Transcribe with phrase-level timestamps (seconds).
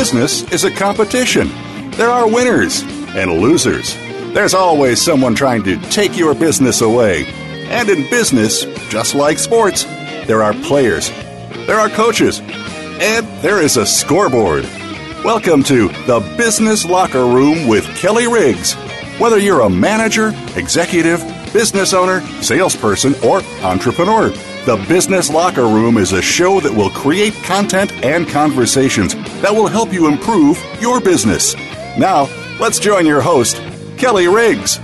[0.00, 1.50] Business is a competition.
[1.90, 2.82] There are winners
[3.14, 3.94] and losers.
[4.32, 7.26] There's always someone trying to take your business away.
[7.68, 9.84] And in business, just like sports,
[10.24, 11.10] there are players,
[11.66, 14.64] there are coaches, and there is a scoreboard.
[15.22, 18.72] Welcome to the Business Locker Room with Kelly Riggs.
[19.18, 21.20] Whether you're a manager, executive,
[21.52, 24.32] business owner, salesperson, or entrepreneur,
[24.66, 29.66] the Business Locker Room is a show that will create content and conversations that will
[29.66, 31.54] help you improve your business.
[31.98, 32.28] Now,
[32.60, 33.56] let's join your host,
[33.96, 34.76] Kelly Riggs.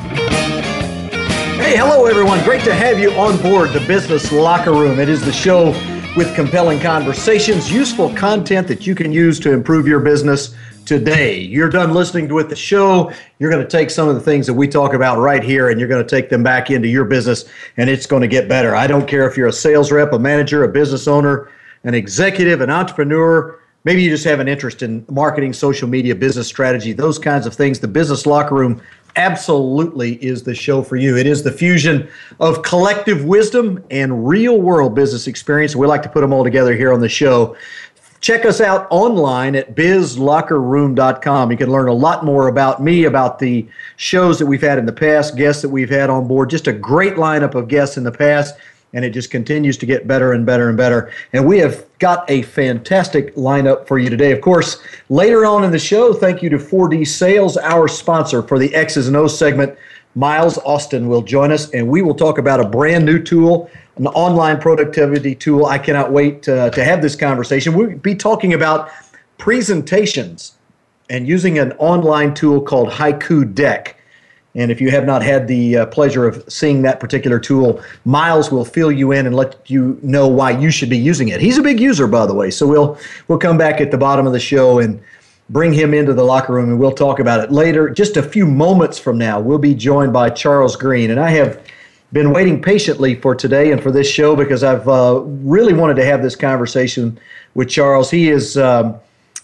[1.59, 2.43] Hey, hello everyone.
[2.43, 4.99] Great to have you on board the Business Locker Room.
[4.99, 5.71] It is the show
[6.17, 10.55] with compelling conversations, useful content that you can use to improve your business
[10.87, 11.39] today.
[11.39, 13.12] You're done listening with the show.
[13.39, 15.78] You're going to take some of the things that we talk about right here and
[15.78, 17.45] you're going to take them back into your business
[17.77, 18.75] and it's going to get better.
[18.75, 21.51] I don't care if you're a sales rep, a manager, a business owner,
[21.84, 23.61] an executive, an entrepreneur.
[23.84, 27.55] Maybe you just have an interest in marketing, social media, business strategy, those kinds of
[27.55, 27.81] things.
[27.81, 28.81] The Business Locker Room
[29.17, 31.17] absolutely is the show for you.
[31.17, 35.75] It is the fusion of collective wisdom and real world business experience.
[35.75, 37.56] We like to put them all together here on the show.
[38.20, 41.50] Check us out online at bizlockerroom.com.
[41.50, 44.87] You can learn a lot more about me, about the shows that we've had in
[44.87, 48.05] the past, guests that we've had on board, just a great lineup of guests in
[48.05, 48.55] the past
[48.97, 51.12] and it just continues to get better and better and better.
[51.34, 54.32] And we have got a fantastic lineup for you today.
[54.32, 58.59] Of course, later on in the show, thank you to 4D Sales, our sponsor for
[58.59, 59.76] the X's and O's segment.
[60.15, 64.07] Miles Austin will join us, and we will talk about a brand new tool, an
[64.09, 65.67] online productivity tool.
[65.67, 67.75] I cannot wait to, to have this conversation.
[67.75, 68.91] We'll be talking about
[69.39, 70.57] presentations
[71.09, 73.97] and using an online tool called Haiku Deck.
[74.55, 78.51] And if you have not had the uh, pleasure of seeing that particular tool, Miles
[78.51, 81.41] will fill you in and let you know why you should be using it.
[81.41, 82.51] He's a big user, by the way.
[82.51, 82.99] So we'll
[83.29, 85.01] we'll come back at the bottom of the show and
[85.51, 87.91] bring him into the locker room and we'll talk about it later.
[87.91, 91.62] Just a few moments from now, we'll be joined by Charles Green, and I have
[92.12, 96.05] been waiting patiently for today and for this show because I've uh, really wanted to
[96.05, 97.19] have this conversation
[97.55, 98.11] with Charles.
[98.11, 98.97] He has um,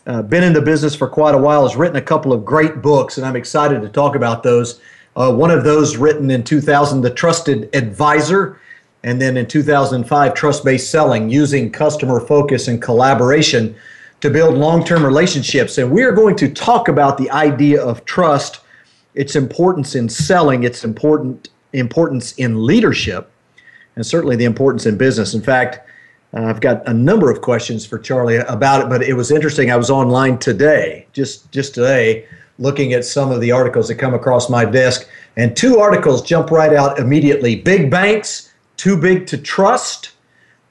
[0.07, 2.81] uh, been in the business for quite a while, has written a couple of great
[2.81, 4.81] books, and I'm excited to talk about those.
[5.17, 8.61] Uh, one of those written in 2000, The Trusted Advisor,
[9.05, 13.75] and then in 2005, Trust Based Selling, using customer focus and collaboration
[14.21, 15.79] to build long term relationships.
[15.79, 18.61] And we are going to talk about the idea of trust,
[19.15, 23.31] its importance in selling, its important importance in leadership,
[23.97, 25.35] and certainly the importance in business.
[25.35, 25.81] In fact,
[26.35, 29.71] uh, I've got a number of questions for Charlie about it, but it was interesting.
[29.71, 32.27] I was online today, just just today,
[32.59, 36.51] looking at some of the articles that come across my desk, and two articles jump
[36.51, 37.57] right out immediately.
[37.57, 40.13] Big banks, too big to trust.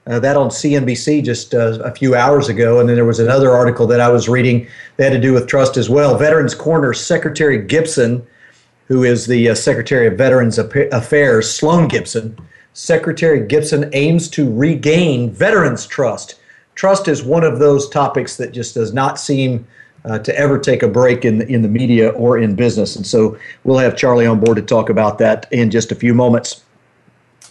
[0.04, 2.80] Uh, that on CNBC just uh, a few hours ago.
[2.80, 5.46] And then there was another article that I was reading that had to do with
[5.46, 6.18] trust as well.
[6.18, 8.26] Veterans Corner Secretary Gibson,
[8.92, 12.36] who is the uh, Secretary of Veterans Affairs, Sloan Gibson.
[12.74, 16.38] Secretary Gibson aims to regain veterans' trust.
[16.74, 19.66] Trust is one of those topics that just does not seem
[20.04, 22.94] uh, to ever take a break in the, in the media or in business.
[22.94, 26.12] And so we'll have Charlie on board to talk about that in just a few
[26.12, 26.62] moments.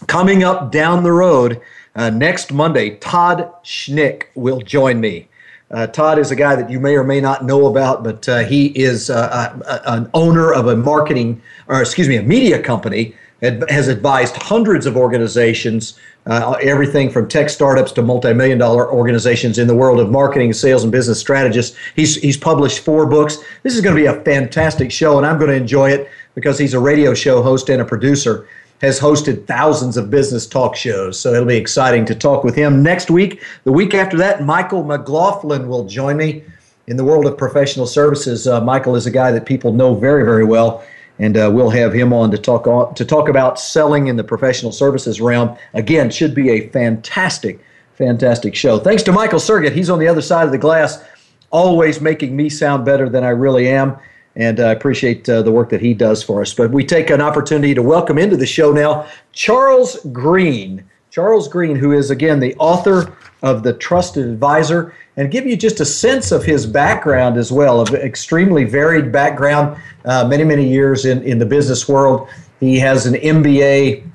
[0.05, 1.59] Coming up down the road
[1.95, 5.27] uh, next Monday, Todd Schnick will join me.
[5.71, 8.39] Uh, Todd is a guy that you may or may not know about, but uh,
[8.39, 13.15] he is uh, a, an owner of a marketing, or excuse me, a media company
[13.39, 15.97] that has advised hundreds of organizations,
[16.27, 20.83] uh, everything from tech startups to multi-million dollar organizations in the world of marketing, sales,
[20.83, 21.75] and business strategists.
[21.95, 23.37] He's, he's published four books.
[23.63, 26.59] This is going to be a fantastic show, and I'm going to enjoy it because
[26.59, 28.47] he's a radio show host and a producer.
[28.81, 32.81] Has hosted thousands of business talk shows, so it'll be exciting to talk with him
[32.81, 33.41] next week.
[33.63, 36.43] The week after that, Michael McLaughlin will join me
[36.87, 38.47] in the world of professional services.
[38.47, 40.83] Uh, Michael is a guy that people know very, very well
[41.19, 44.23] and uh, we'll have him on to talk on, to talk about selling in the
[44.23, 45.55] professional services realm.
[45.75, 47.59] Again, should be a fantastic,
[48.01, 48.79] Fantastic show.
[48.79, 49.73] Thanks to Michael Sergett.
[49.73, 51.03] He's on the other side of the glass,
[51.51, 53.95] always making me sound better than I really am.
[54.35, 56.53] And I appreciate uh, the work that he does for us.
[56.53, 60.85] But we take an opportunity to welcome into the show now Charles Green.
[61.09, 63.13] Charles Green, who is, again, the author
[63.43, 67.81] of The Trusted Advisor, and give you just a sense of his background as well,
[67.81, 72.29] of extremely varied background, uh, many, many years in, in the business world.
[72.61, 74.09] He has an MBA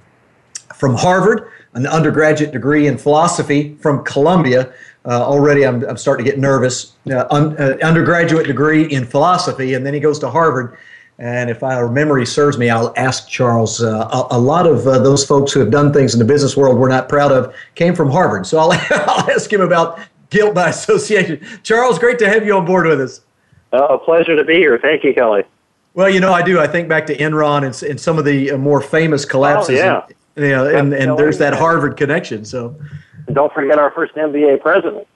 [0.74, 4.72] from Harvard, an undergraduate degree in philosophy from Columbia.
[5.06, 6.92] Uh, already, I'm, I'm starting to get nervous.
[7.08, 10.76] Uh, un, uh, undergraduate degree in philosophy, and then he goes to Harvard.
[11.18, 13.82] And if our memory serves me, I'll ask Charles.
[13.82, 16.56] Uh, a, a, lot of uh, those folks who have done things in the business
[16.56, 18.46] world we're not proud of came from Harvard.
[18.46, 21.44] So I'll, I'll ask him about guilt by association.
[21.62, 23.20] Charles, great to have you on board with us.
[23.72, 24.78] Oh, a pleasure to be here.
[24.78, 25.44] Thank you, Kelly.
[25.94, 26.60] Well, you know, I do.
[26.60, 29.80] I think back to Enron and, and some of the more famous collapses.
[29.80, 30.06] Oh, yeah.
[30.36, 32.44] You know, and, and there's that Harvard connection.
[32.44, 32.76] So,
[33.26, 35.06] and don't forget our first MBA president.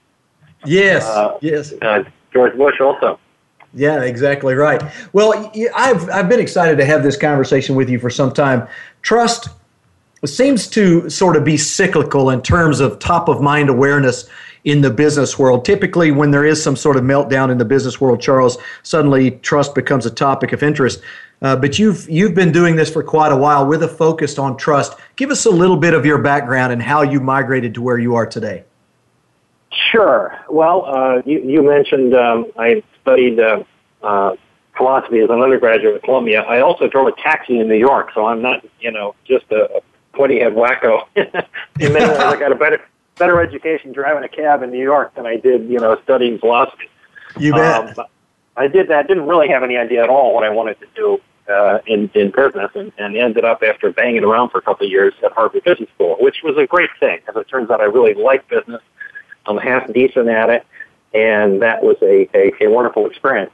[0.65, 1.73] Yes, uh, yes.
[1.81, 3.19] Uh, George Bush also.
[3.73, 4.83] Yeah, exactly right.
[5.12, 8.67] Well, I've I've been excited to have this conversation with you for some time.
[9.03, 9.49] Trust
[10.25, 14.29] seems to sort of be cyclical in terms of top of mind awareness
[14.65, 15.65] in the business world.
[15.65, 19.75] Typically, when there is some sort of meltdown in the business world, Charles, suddenly trust
[19.75, 21.01] becomes a topic of interest.
[21.43, 24.57] Uh, but you've you've been doing this for quite a while with a focus on
[24.57, 24.95] trust.
[25.17, 28.15] Give us a little bit of your background and how you migrated to where you
[28.15, 28.65] are today.
[29.91, 30.39] Sure.
[30.51, 33.63] Well, uh, you, you, mentioned um, I studied uh,
[34.03, 34.37] uh,
[34.77, 36.43] philosophy as an undergraduate at Columbia.
[36.43, 39.77] I also drove a taxi in New York, so I'm not, you know, just a,
[39.77, 39.81] a
[40.13, 41.07] pointy head wacko.
[41.17, 42.81] in many ways, I got a better
[43.17, 46.89] better education driving a cab in New York than I did, you know, studying philosophy.
[47.39, 47.99] You bet.
[47.99, 48.07] Um,
[48.57, 49.09] I did that.
[49.09, 52.31] Didn't really have any idea at all what I wanted to do uh, in in
[52.31, 55.64] business, and, and ended up after banging around for a couple of years at Harvard
[55.64, 57.19] Business School, which was a great thing.
[57.29, 58.82] As it turns out, I really like business.
[59.47, 60.67] I'm half decent at it,
[61.12, 63.50] and that was a, a, a wonderful experience.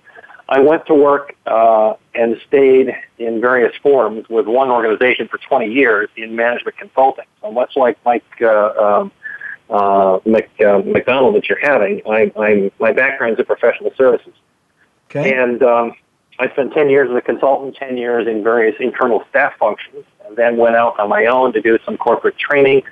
[0.49, 5.73] I went to work uh, and stayed in various forms with one organization for 20
[5.73, 7.25] years in management consulting.
[7.41, 9.13] So much like Mike uh, um,
[9.69, 14.33] uh, Mc, uh, McDonald that you're having, I, I'm my background's in professional services,
[15.11, 15.35] okay.
[15.35, 15.95] and um,
[16.39, 20.37] I spent 10 years as a consultant, 10 years in various internal staff functions, and
[20.37, 22.83] then went out on my own to do some corporate training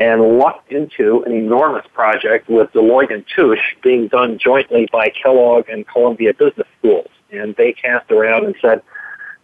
[0.00, 5.68] and lucked into an enormous project with Deloitte and Touche being done jointly by Kellogg
[5.68, 7.08] and Columbia Business Schools.
[7.30, 8.82] And they cast around and said,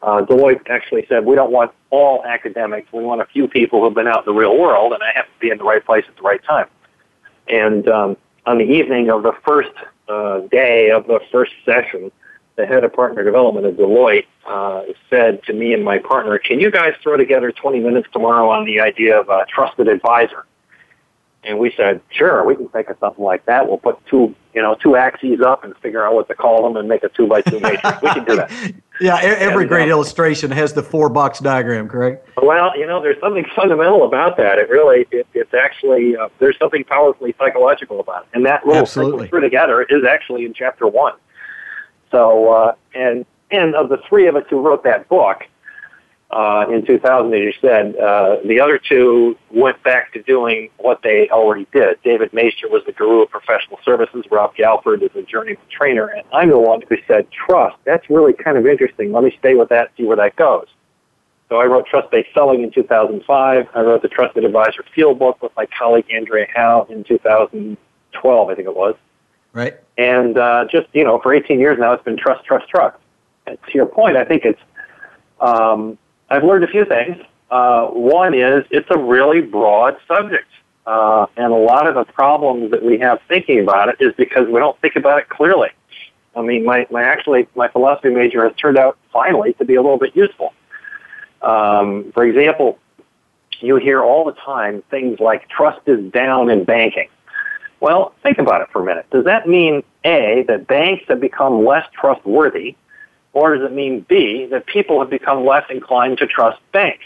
[0.03, 2.93] uh, Deloitte actually said, we don't want all academics.
[2.93, 5.27] We want a few people who've been out in the real world, and I have
[5.27, 6.67] to be in the right place at the right time.
[7.49, 9.73] And um, on the evening of the first
[10.09, 12.11] uh, day of the first session,
[12.61, 16.61] the head of partner development at Deloitte uh, said to me and my partner, "Can
[16.61, 20.45] you guys throw together 20 minutes tomorrow on the idea of a trusted advisor?"
[21.43, 23.67] And we said, "Sure, we can think of something like that.
[23.67, 26.77] We'll put two, you know, two axes up and figure out what to call them
[26.77, 28.03] and make a two by two matrix.
[28.03, 28.51] we can do that."
[29.01, 32.29] yeah, every and, great uh, illustration has the four box diagram, correct?
[32.43, 34.59] Well, you know, there's something fundamental about that.
[34.59, 38.83] It really, it, it's actually uh, there's something powerfully psychological about it, and that little
[38.83, 39.13] Absolutely.
[39.13, 41.15] thing we threw together is actually in chapter one.
[42.11, 45.45] So, uh, and and of the three of us who wrote that book
[46.31, 51.03] uh, in 2000, as you said, uh, the other two went back to doing what
[51.03, 52.01] they already did.
[52.05, 54.25] David Maister was the guru of professional services.
[54.31, 57.77] Rob Galford is a journeyman trainer, and I'm the one who said trust.
[57.85, 59.11] That's really kind of interesting.
[59.11, 60.67] Let me stay with that, see where that goes.
[61.49, 63.69] So I wrote Trust Based Selling in 2005.
[63.75, 68.55] I wrote the Trusted Advisor Field Book with my colleague Andrea Howe in 2012, I
[68.55, 68.95] think it was.
[69.53, 69.79] Right.
[69.99, 72.97] And uh, just, you know, for 18 years now, it's been trust, trust, trust.
[73.47, 74.61] And to your point, I think it's,
[75.41, 77.17] um, I've learned a few things.
[77.51, 80.47] Uh, one is it's a really broad subject.
[80.87, 84.49] Uh, and a lot of the problems that we have thinking about it is because
[84.49, 85.69] we don't think about it clearly.
[86.35, 89.83] I mean, my, my actually, my philosophy major has turned out finally to be a
[89.83, 90.55] little bit useful.
[91.43, 92.79] Um, for example,
[93.61, 97.09] you hear all the time things like trust is down in banking.
[97.81, 99.07] Well, think about it for a minute.
[99.11, 102.77] Does that mean A, that banks have become less trustworthy,
[103.33, 107.05] or does it mean B, that people have become less inclined to trust banks?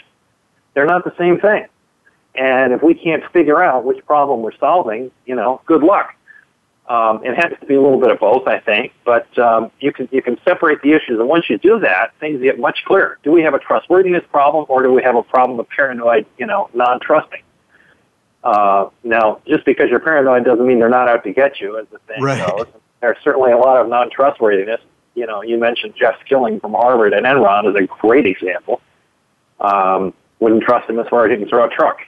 [0.73, 1.67] They're not the same thing.
[2.35, 6.13] And if we can't figure out which problem we're solving, you know, good luck.
[6.87, 9.91] Um, it has to be a little bit of both, I think, but um, you
[9.91, 13.17] can you can separate the issues, and once you do that, things get much clearer.
[13.23, 16.45] Do we have a trustworthiness problem, or do we have a problem of paranoid, you
[16.45, 17.41] know, non-trusting?
[18.45, 21.87] Uh, now, just because you're paranoid doesn't mean they're not out to get you, as
[21.91, 22.47] the thing right.
[22.47, 22.67] goes.
[23.01, 24.81] There's certainly a lot of non-trustworthiness.
[25.15, 28.81] You know, you mentioned Jeff Skilling from Harvard and Enron is a great example.
[29.59, 32.01] Um, wouldn't trust him as far as he can throw a truck.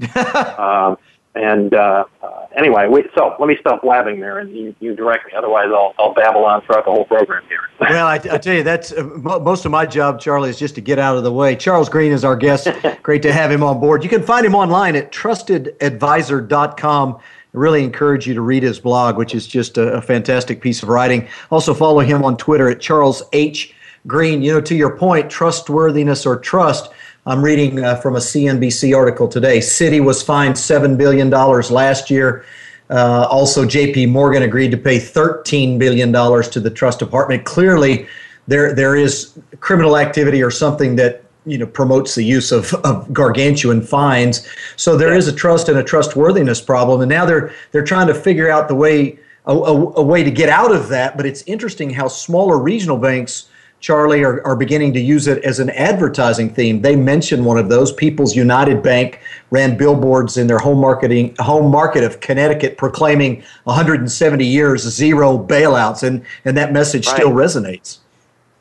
[0.58, 0.96] um,
[1.34, 5.26] And uh, uh, anyway, we, so let me stop blabbing there, and you, you direct
[5.26, 5.32] me.
[5.36, 7.60] Otherwise, I'll, I'll babble on throughout the whole program here.
[7.80, 10.80] well, I, I, tell you, that's uh, most of my job, Charlie, is just to
[10.80, 11.54] get out of the way.
[11.54, 12.66] Charles Green is our guest.
[13.04, 14.02] Great to have him on board.
[14.02, 17.16] You can find him online at trustedadvisor.com.
[17.16, 17.20] I
[17.52, 20.88] really encourage you to read his blog, which is just a, a fantastic piece of
[20.88, 21.28] writing.
[21.52, 23.72] Also, follow him on Twitter at Charles H.
[24.06, 24.42] Green.
[24.42, 26.90] You know, to your point, trustworthiness or trust
[27.26, 29.58] I'm reading uh, from a CNBC article today.
[29.58, 32.46] Citi was fined $7 billion last year.
[32.88, 37.44] Uh, also, JP Morgan agreed to pay $13 billion to the trust department.
[37.44, 38.06] Clearly,
[38.48, 43.12] there, there is criminal activity or something that you know promotes the use of, of
[43.12, 44.46] gargantuan fines.
[44.76, 48.14] So there is a trust and a trustworthiness problem, and now they're they're trying to
[48.14, 51.16] figure out the way a, a, a way to get out of that.
[51.16, 53.49] But it's interesting how smaller regional banks
[53.80, 56.82] Charlie, are, are beginning to use it as an advertising theme.
[56.82, 57.92] They mentioned one of those.
[57.92, 59.20] People's United Bank
[59.50, 66.02] ran billboards in their home marketing home market of Connecticut proclaiming 170 years zero bailouts,
[66.02, 67.16] and, and that message right.
[67.16, 67.98] still resonates.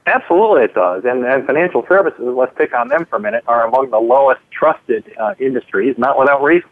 [0.06, 1.04] Absolutely, it does.
[1.06, 4.42] And, and financial services, let's pick on them for a minute, are among the lowest
[4.52, 6.70] trusted uh, industries, not without reason.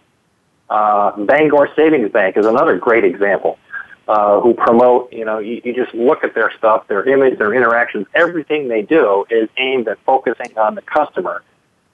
[0.69, 3.59] Uh, Bangor Savings Bank is another great example
[4.07, 7.53] uh, who promote, you know, you, you just look at their stuff, their image, their
[7.53, 11.43] interactions, everything they do is aimed at focusing on the customer.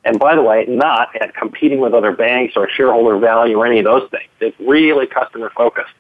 [0.06, 3.80] And by the way, not at competing with other banks or shareholder value or any
[3.80, 4.30] of those things.
[4.40, 5.94] It's really customer focused.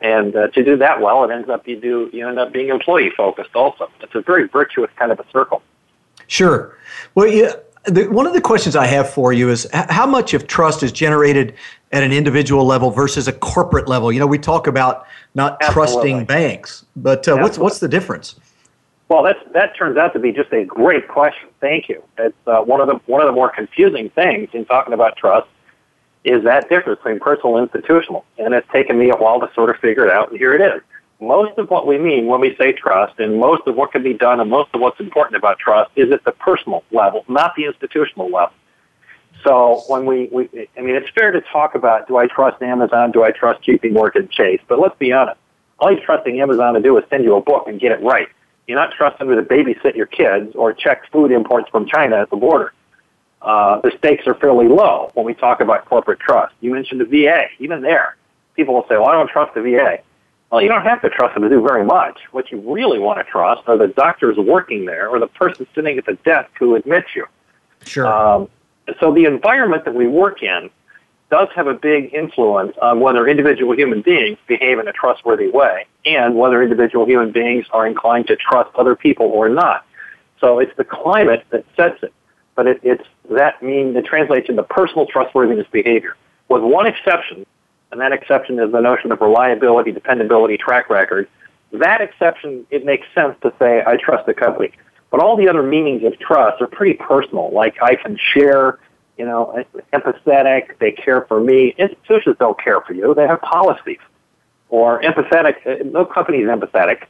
[0.00, 2.68] And uh, to do that well, it ends up you do you end up being
[2.68, 3.90] employee focused also.
[4.00, 5.60] It's a very virtuous kind of a circle.
[6.28, 6.78] Sure.
[7.16, 10.46] Well, yeah, the, one of the questions I have for you is how much of
[10.46, 11.54] trust is generated
[11.92, 14.12] at an individual level versus a corporate level?
[14.12, 15.72] You know, we talk about not Absolutely.
[15.72, 18.36] trusting banks, but uh, what's what's the difference?
[19.08, 21.48] Well, that's that turns out to be just a great question.
[21.60, 22.02] Thank you.
[22.18, 25.48] It's uh, one of the one of the more confusing things in talking about trust
[26.24, 29.70] is that difference between personal and institutional, and it's taken me a while to sort
[29.70, 30.30] of figure it out.
[30.30, 30.82] And here it is.
[31.20, 34.12] Most of what we mean when we say trust, and most of what can be
[34.12, 37.64] done, and most of what's important about trust, is at the personal level, not the
[37.64, 38.54] institutional level.
[39.44, 43.12] So when we, we, I mean, it's fair to talk about do I trust Amazon,
[43.12, 44.60] do I trust JP Morgan Chase?
[44.66, 45.38] But let's be honest.
[45.78, 48.28] All you're trusting Amazon to do is send you a book and get it right.
[48.66, 52.30] You're not trusting them to babysit your kids or check food imports from China at
[52.30, 52.72] the border.
[53.40, 56.54] Uh, the stakes are fairly low when we talk about corporate trust.
[56.60, 57.46] You mentioned the VA.
[57.60, 58.16] Even there,
[58.56, 60.00] people will say, well, I don't trust the VA.
[60.50, 62.18] Well, you don't have to trust them to do very much.
[62.32, 65.98] What you really want to trust are the doctors working there or the person sitting
[65.98, 67.26] at the desk who admits you.
[67.84, 68.06] Sure.
[68.06, 68.48] Um,
[69.00, 70.70] so the environment that we work in
[71.30, 75.86] does have a big influence on whether individual human beings behave in a trustworthy way
[76.06, 79.84] and whether individual human beings are inclined to trust other people or not.
[80.40, 82.12] So it's the climate that sets it,
[82.54, 86.16] but it, it's that mean it translates into personal trustworthiness behavior,
[86.48, 87.44] with one exception,
[87.90, 91.28] and that exception is the notion of reliability, dependability, track record.
[91.72, 94.72] That exception, it makes sense to say I trust the company.
[95.10, 97.50] But all the other meanings of trust are pretty personal.
[97.52, 98.78] Like I can share,
[99.16, 100.78] you know, empathetic.
[100.78, 101.74] They care for me.
[101.78, 103.14] Institutions don't care for you.
[103.14, 103.98] They have policies.
[104.68, 105.66] Or empathetic.
[105.66, 107.04] Uh, no company is empathetic.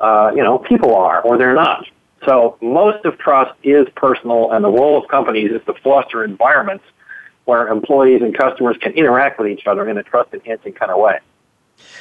[0.00, 1.84] Uh, you know, people are, or they're not.
[2.24, 6.84] So most of trust is personal, and the role of companies is to foster environments
[7.44, 11.18] where employees and customers can interact with each other in a trust-enhancing kind of way.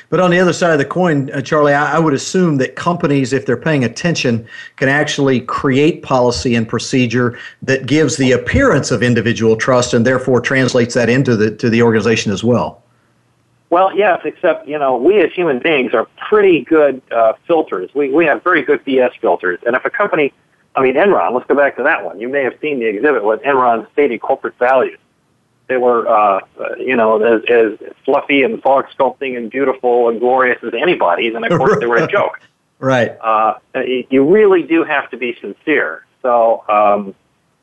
[0.10, 2.76] But on the other side of the coin, uh, Charlie, I, I, would assume that
[2.76, 8.92] companies, if they're paying attention, can actually create policy and procedure that gives the appearance
[8.92, 12.82] of individual trust and therefore translates that into the to the organization as well.
[13.70, 17.90] Well, yes, except you know we as human beings are pretty good uh, filters.
[17.94, 20.32] We we have very good BS filters, and if a company,
[20.76, 22.20] I mean Enron, let's go back to that one.
[22.20, 25.00] You may have seen the exhibit with Enron's stated corporate values
[25.68, 26.40] they were, uh,
[26.78, 31.46] you know, as, as fluffy and fog sculpting and beautiful and glorious as anybody's, and
[31.46, 32.40] of course they were a joke.
[32.80, 33.18] Right.
[33.20, 33.56] Uh,
[34.10, 36.06] you really do have to be sincere.
[36.22, 37.16] So, um,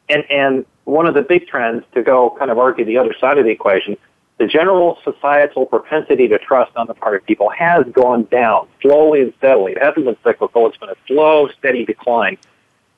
[0.08, 3.38] and and one of the big trends to go kind of argue the other side
[3.38, 3.96] of the equation,
[4.38, 9.22] the general societal propensity to trust on the part of people has gone down slowly
[9.22, 9.72] and steadily.
[9.72, 12.36] It hasn't been cyclical; it's been a slow, steady decline,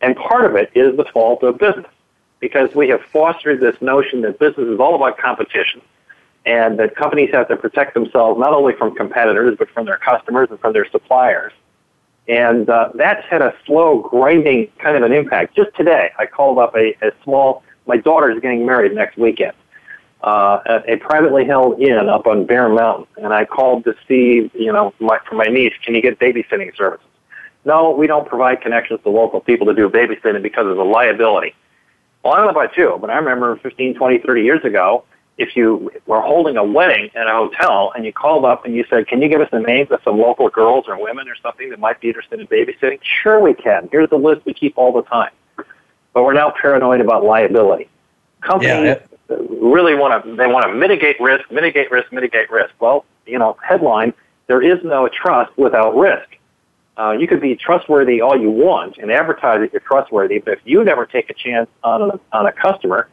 [0.01, 1.87] and part of it is the fault of business
[2.47, 5.81] because we have fostered this notion that business is all about competition
[6.45, 10.47] and that companies have to protect themselves not only from competitors but from their customers
[10.49, 11.53] and from their suppliers.
[12.29, 15.57] And uh, that's had a slow, grinding kind of an impact.
[15.57, 19.55] Just today, I called up a, a small, my daughter is getting married next weekend,
[20.23, 23.07] uh, at a privately held inn up on Bear Mountain.
[23.17, 26.77] And I called to see, you know, my, for my niece, can you get babysitting
[26.77, 27.07] services?
[27.65, 31.53] No, we don't provide connections to local people to do babysitting because of the liability.
[32.23, 35.05] Well, I don't know about you, but I remember 15, 20, 30 years ago,
[35.39, 38.85] if you were holding a wedding at a hotel and you called up and you
[38.89, 41.69] said, can you give us the names of some local girls or women or something
[41.71, 42.99] that might be interested in babysitting?
[43.03, 43.89] Sure we can.
[43.93, 45.31] Here's the list we keep all the time.
[46.15, 47.89] But we're now paranoid about liability.
[48.41, 48.97] Companies
[49.29, 52.73] yeah, really want to, they want to mitigate risk, mitigate risk, mitigate risk.
[52.81, 54.15] Well, you know, headline,
[54.47, 56.36] there is no trust without risk.
[56.99, 60.61] Uh, you could be trustworthy all you want and advertise that you're trustworthy, but if
[60.65, 63.09] you never take a chance on a, on a customer,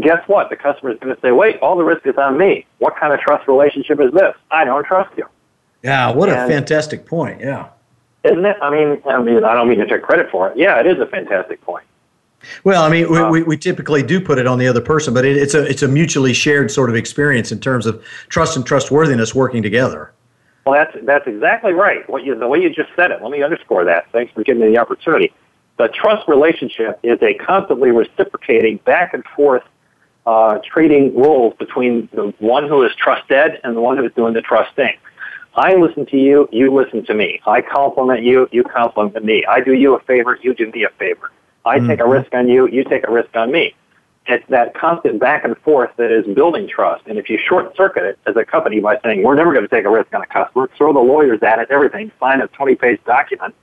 [0.00, 0.50] guess what?
[0.50, 2.66] The customer is going to say, wait, all the risk is on me.
[2.78, 4.34] What kind of trust relationship is this?
[4.50, 5.26] I don't trust you.
[5.82, 7.40] Yeah, what and, a fantastic point.
[7.40, 7.68] Yeah.
[8.24, 8.56] Isn't it?
[8.60, 10.56] I mean, I mean, I don't mean to take credit for it.
[10.56, 11.84] Yeah, it is a fantastic point.
[12.62, 15.14] Well, I mean, we, uh, we, we, typically do put it on the other person,
[15.14, 18.56] but it, it's a it's a mutually shared sort of experience in terms of trust
[18.56, 20.12] and trustworthiness working together.
[20.66, 22.08] Well, that's that's exactly right.
[22.08, 23.22] What you the way you just said it.
[23.22, 24.10] Let me underscore that.
[24.12, 25.32] Thanks for giving me the opportunity.
[25.76, 29.64] The trust relationship is a constantly reciprocating back and forth
[30.26, 34.34] uh, trading roles between the one who is trusted and the one who is doing
[34.34, 34.96] the trusting.
[35.56, 37.40] I listen to you, you listen to me.
[37.46, 39.44] I compliment you, you compliment me.
[39.46, 41.30] I do you a favor, you do me a favor.
[41.64, 41.88] I mm-hmm.
[41.88, 43.74] take a risk on you, you take a risk on me.
[44.26, 47.06] It's that constant back and forth that is building trust.
[47.06, 49.74] And if you short circuit it as a company by saying, we're never going to
[49.74, 52.74] take a risk on a customer, throw the lawyers at it, everything, sign a 20
[52.76, 53.54] page document,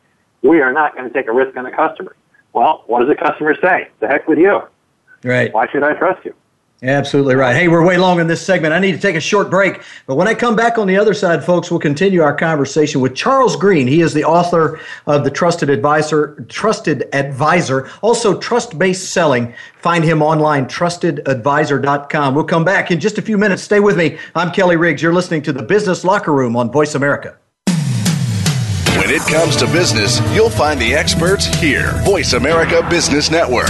[0.43, 2.15] we are not going to take a risk on a customer.
[2.53, 3.89] Well, what does the customer say?
[3.99, 4.61] The heck with you.
[5.23, 5.53] Right.
[5.53, 6.35] Why should I trust you?
[6.83, 7.55] Absolutely right.
[7.55, 8.73] Hey, we're way long in this segment.
[8.73, 9.83] I need to take a short break.
[10.07, 13.13] But when I come back on the other side, folks, we'll continue our conversation with
[13.13, 13.85] Charles Green.
[13.85, 19.53] He is the author of the Trusted Advisor, Trusted Advisor, also Trust Based Selling.
[19.77, 22.33] Find him online, trustedadvisor.com.
[22.33, 23.61] We'll come back in just a few minutes.
[23.61, 24.17] Stay with me.
[24.33, 25.03] I'm Kelly Riggs.
[25.03, 27.37] You're listening to the Business Locker Room on Voice America.
[28.97, 31.91] When it comes to business, you'll find the experts here.
[32.05, 33.69] Voice America Business Network.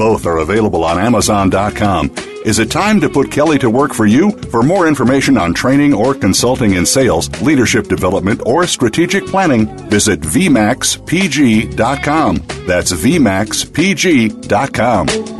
[0.00, 2.14] Both are available on Amazon.com.
[2.46, 4.30] Is it time to put Kelly to work for you?
[4.50, 10.20] For more information on training or consulting in sales, leadership development, or strategic planning, visit
[10.20, 12.36] VMAXPG.com.
[12.66, 15.39] That's VMAXPG.com.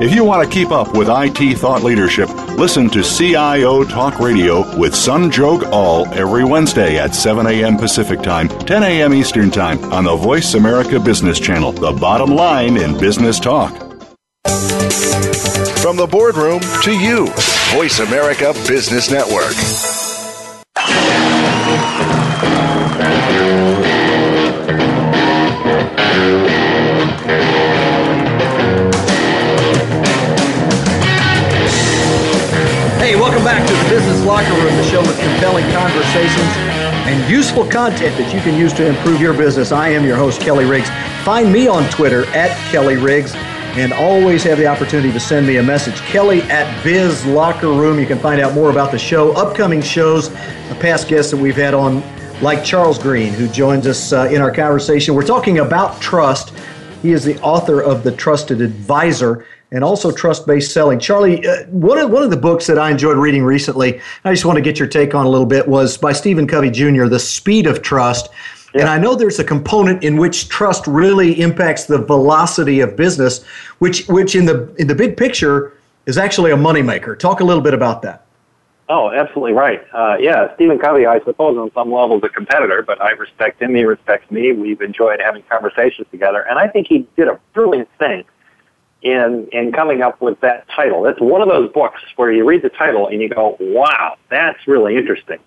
[0.00, 4.60] If you want to keep up with IT thought leadership, listen to CIO Talk Radio
[4.78, 7.76] with Sanjog Aul every Wednesday at 7 a.m.
[7.76, 9.12] Pacific Time, 10 a.m.
[9.12, 13.72] Eastern Time on the Voice America Business Channel, the bottom line in business talk.
[15.82, 17.26] From the boardroom to you,
[17.74, 19.97] Voice America Business Network.
[37.08, 39.72] And useful content that you can use to improve your business.
[39.72, 40.90] I am your host, Kelly Riggs.
[41.24, 45.56] Find me on Twitter at Kelly Riggs and always have the opportunity to send me
[45.56, 45.96] a message.
[46.02, 47.98] Kelly at Biz Locker Room.
[47.98, 51.56] You can find out more about the show, upcoming shows, the past guests that we've
[51.56, 52.02] had on,
[52.42, 55.14] like Charles Green, who joins us uh, in our conversation.
[55.14, 56.52] We're talking about trust.
[57.00, 60.98] He is the author of The Trusted Advisor and also trust based selling.
[60.98, 64.44] Charlie, uh, one, of, one of the books that I enjoyed reading recently, I just
[64.44, 67.18] want to get your take on a little bit, was by Stephen Covey Jr., The
[67.18, 68.30] Speed of Trust.
[68.74, 68.82] Yeah.
[68.82, 73.44] And I know there's a component in which trust really impacts the velocity of business,
[73.78, 75.74] which, which in, the, in the big picture
[76.06, 77.18] is actually a moneymaker.
[77.18, 78.24] Talk a little bit about that.
[78.90, 79.84] Oh, absolutely right.
[79.92, 83.60] Uh, yeah, Stephen Covey, I suppose on some level is a competitor, but I respect
[83.60, 83.74] him.
[83.74, 84.52] He respects me.
[84.52, 88.24] We've enjoyed having conversations together, and I think he did a brilliant thing
[89.02, 91.06] in in coming up with that title.
[91.06, 94.66] It's one of those books where you read the title and you go, "Wow, that's
[94.66, 95.38] really interesting,"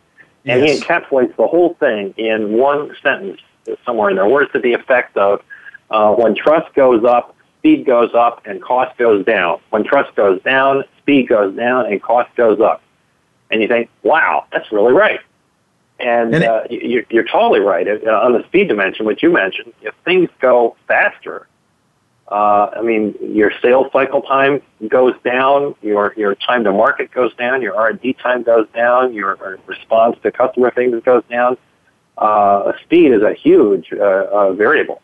[0.45, 3.41] and he encapsulates the whole thing in one sentence
[3.85, 4.27] somewhere in there.
[4.27, 5.41] Words to the effect of,
[5.89, 9.59] uh, "When trust goes up, speed goes up, and cost goes down.
[9.69, 12.81] When trust goes down, speed goes down, and cost goes up."
[13.49, 15.19] And you think, "Wow, that's really right."
[15.99, 19.73] And, and uh, you, you're totally right uh, on the speed dimension, which you mentioned.
[19.83, 21.47] If things go faster,
[22.31, 27.35] Uh, I mean, your sales cycle time goes down, your your time to market goes
[27.35, 31.57] down, your R and D time goes down, your response to customer things goes down.
[32.17, 35.01] Uh, speed is a huge uh, uh, variable.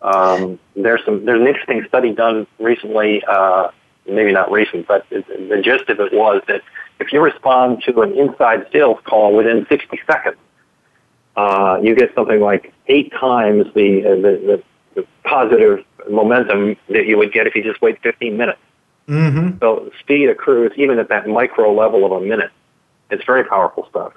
[0.00, 3.70] Um, there's some there's an interesting study done recently, uh,
[4.06, 6.62] maybe not recent, but the gist of it was that
[7.00, 10.36] if you respond to an inside sales call within 60 seconds,
[11.34, 14.62] uh, you get something like eight times the, uh, the, the
[14.94, 18.58] the positive momentum that you would get if you just wait 15 minutes.
[19.08, 19.58] Mm-hmm.
[19.60, 22.50] So speed accrues even at that micro level of a minute.
[23.10, 24.12] It's very powerful stuff.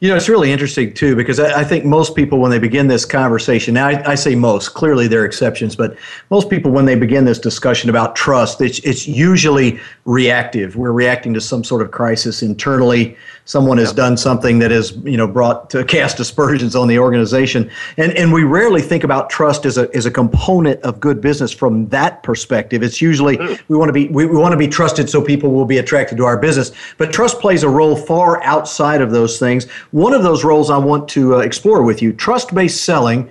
[0.00, 2.86] You know, it's really interesting too because I, I, think most people, when they begin
[2.86, 5.96] this conversation, now I, I, say most, clearly there are exceptions, but
[6.28, 10.76] most people, when they begin this discussion about trust, it's, it's usually reactive.
[10.76, 13.16] We're reacting to some sort of crisis internally.
[13.46, 17.70] Someone has done something that has, you know, brought to cast aspersions on the organization,
[17.96, 21.52] and and we rarely think about trust as a as a component of good business
[21.52, 22.82] from that perspective.
[22.82, 25.64] It's usually we want to be we, we want to be trusted so people will
[25.64, 29.68] be attracted to our business, but trust plays a role far outside of those things
[29.96, 33.30] one of those roles I want to uh, explore with you trust based selling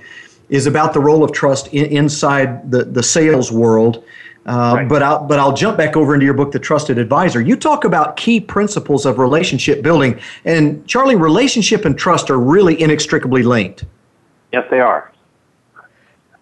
[0.50, 4.04] is about the role of trust in, inside the, the sales world.
[4.48, 4.90] Uh, right.
[4.90, 7.40] But I'll but I'll jump back over into your book, The Trusted Advisor.
[7.40, 12.80] You talk about key principles of relationship building, and Charlie, relationship and trust are really
[12.82, 13.86] inextricably linked.
[14.52, 15.12] Yes, they are.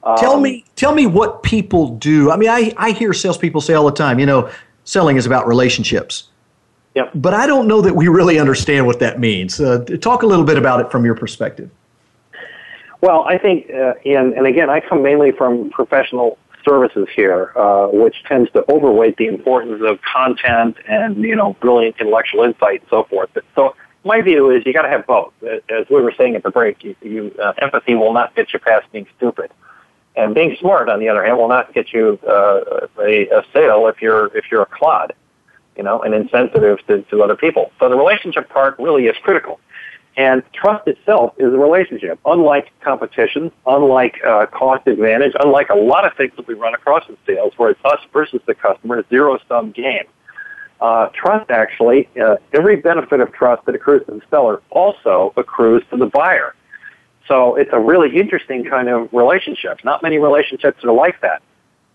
[0.03, 2.31] Um, tell me, tell me what people do.
[2.31, 4.49] I mean, I, I hear salespeople say all the time, you know,
[4.85, 6.29] selling is about relationships.
[6.95, 7.11] Yep.
[7.15, 9.59] But I don't know that we really understand what that means.
[9.59, 11.69] Uh, talk a little bit about it from your perspective.
[13.01, 17.87] Well, I think, uh, and, and again, I come mainly from professional services here, uh,
[17.87, 22.89] which tends to overweight the importance of content and, you know, brilliant intellectual insight and
[22.89, 23.29] so forth.
[23.55, 23.75] So
[24.05, 25.33] my view is you got to have both.
[25.43, 28.59] As we were saying at the break, you, you uh, empathy will not get you
[28.59, 29.51] past being stupid.
[30.15, 33.87] And being smart, on the other hand, will not get you uh, a, a sale
[33.87, 35.13] if you're if you're a clod
[35.75, 37.71] you know, and insensitive to, to other people.
[37.79, 39.59] So the relationship part really is critical.
[40.15, 42.19] And trust itself is a relationship.
[42.25, 47.07] Unlike competition, unlike uh, cost advantage, unlike a lot of things that we run across
[47.09, 50.05] in sales where it's us versus the customer, a zero-sum game.
[50.79, 55.81] Uh, trust actually, uh, every benefit of trust that accrues to the seller also accrues
[55.89, 56.53] to the buyer.
[57.27, 59.79] So it's a really interesting kind of relationship.
[59.83, 61.41] Not many relationships are like that.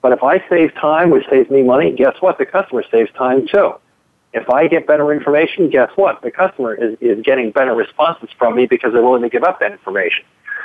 [0.00, 2.38] But if I save time, which saves me money, guess what?
[2.38, 3.74] The customer saves time too.
[4.32, 6.22] If I get better information, guess what?
[6.22, 9.58] The customer is, is getting better responses from me because they're willing to give up
[9.60, 10.24] that information.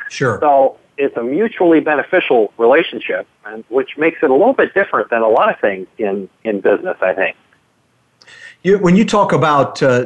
[0.09, 0.37] Sure.
[0.41, 5.21] So it's a mutually beneficial relationship, and which makes it a little bit different than
[5.21, 7.35] a lot of things in, in business, I think.
[8.61, 10.05] You, when you talk about uh,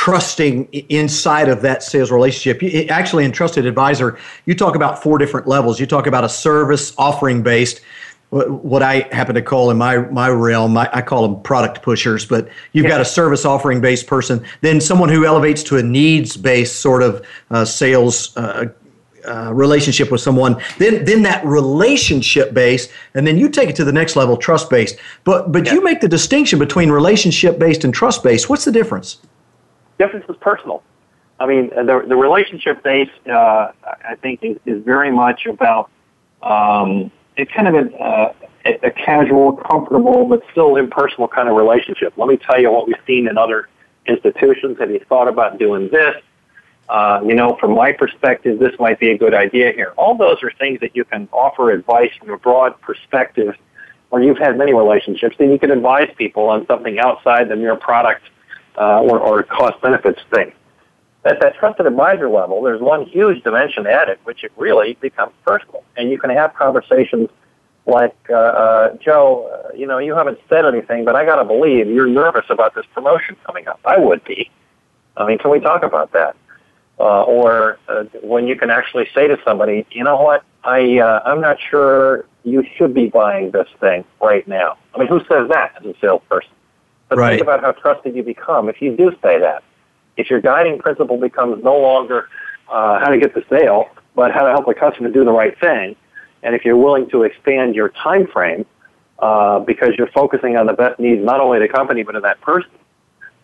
[0.00, 2.62] trusting inside of that sales relationship.
[2.62, 5.78] You, actually, in Trusted Advisor, you talk about four different levels.
[5.78, 7.82] You talk about a service offering based,
[8.30, 12.24] what I happen to call in my my realm, I, I call them product pushers.
[12.24, 12.92] But you've yeah.
[12.92, 17.02] got a service offering based person, then someone who elevates to a needs based sort
[17.02, 18.34] of uh, sales.
[18.38, 18.68] Uh,
[19.28, 23.84] uh, relationship with someone, then then that relationship based, and then you take it to
[23.84, 24.96] the next level, trust based.
[25.24, 25.74] But but yeah.
[25.74, 28.48] you make the distinction between relationship based and trust based.
[28.48, 29.18] What's the difference?
[30.00, 30.82] Difference is personal.
[31.38, 33.72] I mean, the the relationship base, uh,
[34.12, 35.90] I think, is, is very much about
[36.42, 38.32] um, it's kind of a, uh,
[38.90, 42.12] a casual, comfortable, but still impersonal kind of relationship.
[42.16, 43.68] Let me tell you what we've seen in other
[44.06, 44.78] institutions.
[44.80, 46.16] Have you thought about doing this?
[46.88, 49.92] Uh, you know, from my perspective, this might be a good idea here.
[49.96, 53.54] All those are things that you can offer advice from a broad perspective
[54.08, 57.76] where you've had many relationships, and you can advise people on something outside the mere
[57.76, 58.22] product
[58.76, 60.52] uh, or, or cost benefits thing.
[61.24, 65.84] At that trusted advisor level, there's one huge dimension added, which it really becomes personal.
[65.96, 67.28] And you can have conversations
[67.86, 71.44] like, uh, uh, Joe, uh, you know, you haven't said anything, but I got to
[71.44, 73.80] believe you're nervous about this promotion coming up.
[73.84, 74.50] I would be.
[75.16, 76.36] I mean, can we talk about that?
[76.98, 81.22] Uh, or uh, when you can actually say to somebody, you know what, I uh,
[81.24, 84.76] I'm not sure you should be buying this thing right now.
[84.94, 86.52] I mean, who says that as a salesperson?
[87.10, 87.30] But right.
[87.30, 89.62] think about how trusted you become if you do say that.
[90.16, 92.28] If your guiding principle becomes no longer
[92.68, 95.58] uh, how to get the sale, but how to help the customer do the right
[95.58, 95.96] thing,
[96.42, 98.64] and if you're willing to expand your time frame
[99.18, 102.22] uh, because you're focusing on the best needs not only of the company but of
[102.22, 102.70] that person,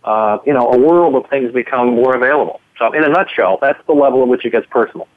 [0.05, 2.61] uh, you know, a world of things become more available.
[2.79, 5.09] So, in a nutshell, that's the level at which it gets personal.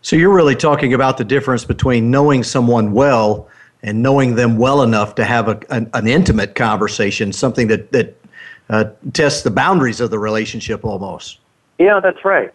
[0.00, 3.48] So, you're really talking about the difference between knowing someone well
[3.82, 8.16] and knowing them well enough to have a, an, an intimate conversation, something that, that
[8.70, 11.38] uh, tests the boundaries of the relationship almost.
[11.78, 12.52] Yeah, that's right.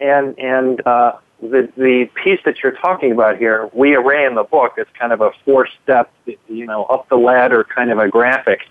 [0.00, 4.44] And, and uh, the the piece that you're talking about here, we array in the
[4.44, 8.08] book is kind of a four step, you know, up the ladder kind of a
[8.08, 8.66] graphic.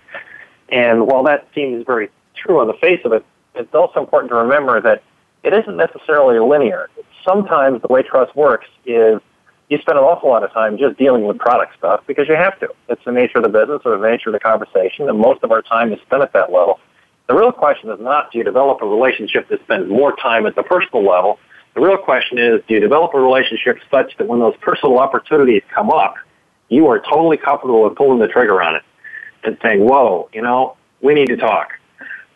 [0.68, 4.36] And while that seems very true on the face of it, it's also important to
[4.36, 5.02] remember that
[5.42, 6.90] it isn't necessarily linear.
[7.24, 9.20] Sometimes the way trust works is
[9.68, 12.58] you spend an awful lot of time just dealing with product stuff because you have
[12.60, 12.68] to.
[12.88, 15.52] It's the nature of the business or the nature of the conversation, and most of
[15.52, 16.80] our time is spent at that level.
[17.26, 20.54] The real question is not do you develop a relationship that spends more time at
[20.54, 21.38] the personal level
[21.78, 25.62] the real question is, do you develop a relationship such that when those personal opportunities
[25.72, 26.16] come up,
[26.68, 28.82] you are totally comfortable with pulling the trigger on it
[29.44, 31.78] and saying, whoa, you know, we need to talk.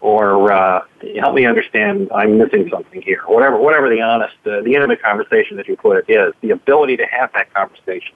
[0.02, 0.84] Or uh,
[1.20, 3.22] help me understand, I'm missing something here.
[3.28, 6.96] Whatever, whatever the honest, uh, the intimate conversation that you put it is, the ability
[6.96, 8.12] to have that conversation.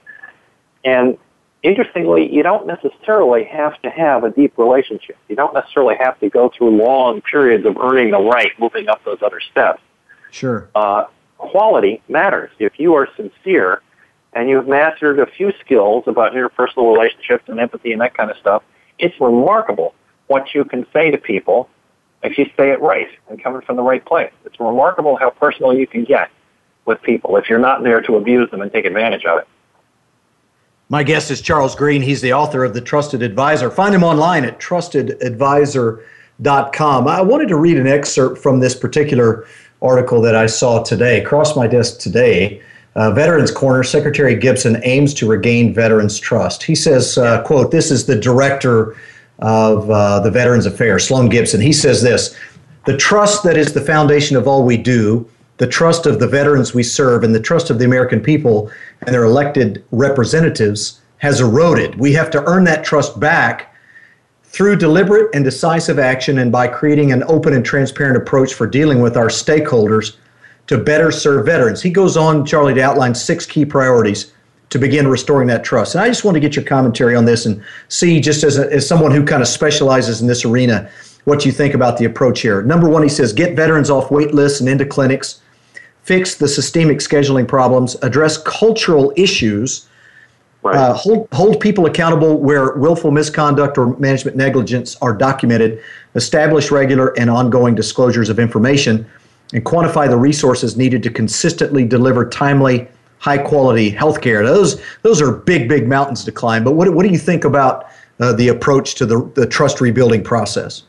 [0.85, 1.17] And
[1.63, 5.17] interestingly, you don't necessarily have to have a deep relationship.
[5.29, 9.05] You don't necessarily have to go through long periods of earning the right, moving up
[9.05, 9.81] those other steps.
[10.33, 10.69] Sure.
[10.75, 11.05] Uh,
[11.39, 12.51] quality matters.
[12.59, 13.81] If you are sincere
[14.33, 18.37] and you've mastered a few skills about interpersonal relationships and empathy and that kind of
[18.39, 18.65] stuff,
[18.99, 19.95] it's remarkable
[20.27, 21.69] what you can say to people
[22.23, 24.33] if you say it right and coming from the right place.
[24.45, 26.31] It's remarkable how personal you can get
[26.85, 29.49] with people if you're not there to abuse them and take advantage of it.
[30.89, 32.01] My guest is Charles Green.
[32.01, 33.73] He's the author of The Trusted Advisor.
[33.73, 37.09] Find him online at trustedadvisor.com.
[37.09, 39.47] I wanted to read an excerpt from this particular
[39.83, 42.63] article that I saw today, across my desk today.
[42.95, 46.63] Uh, Veterans Corner, Secretary Gibson aims to regain veterans' trust.
[46.63, 48.97] He says, uh, quote, this is the director
[49.39, 51.61] of uh, the Veterans Affairs, Sloan Gibson.
[51.61, 52.37] He says this,
[52.87, 56.75] the trust that is the foundation of all we do, the trust of the veterans
[56.75, 58.71] we serve, and the trust of the American people
[59.03, 61.99] and their elected representatives has eroded.
[61.99, 63.75] We have to earn that trust back
[64.45, 69.01] through deliberate and decisive action and by creating an open and transparent approach for dealing
[69.01, 70.17] with our stakeholders
[70.67, 71.83] to better serve veterans.
[71.83, 74.33] He goes on, Charlie, to outline six key priorities
[74.71, 75.95] to begin restoring that trust.
[75.95, 78.73] And I just want to get your commentary on this and see, just as, a,
[78.73, 80.91] as someone who kind of specializes in this arena,
[81.25, 82.63] what you think about the approach here.
[82.63, 85.41] Number one, he says get veterans off wait lists and into clinics,
[86.03, 89.89] fix the systemic scheduling problems, address cultural issues
[90.67, 90.77] Right.
[90.77, 95.81] Uh, hold, hold people accountable where willful misconduct or management negligence are documented,
[96.17, 99.07] establish regular and ongoing disclosures of information,
[99.53, 104.45] and quantify the resources needed to consistently deliver timely, high quality health care.
[104.45, 106.65] Those, those are big, big mountains to climb.
[106.65, 107.87] But what, what do you think about
[108.21, 110.85] uh, the approach to the, the trust rebuilding process?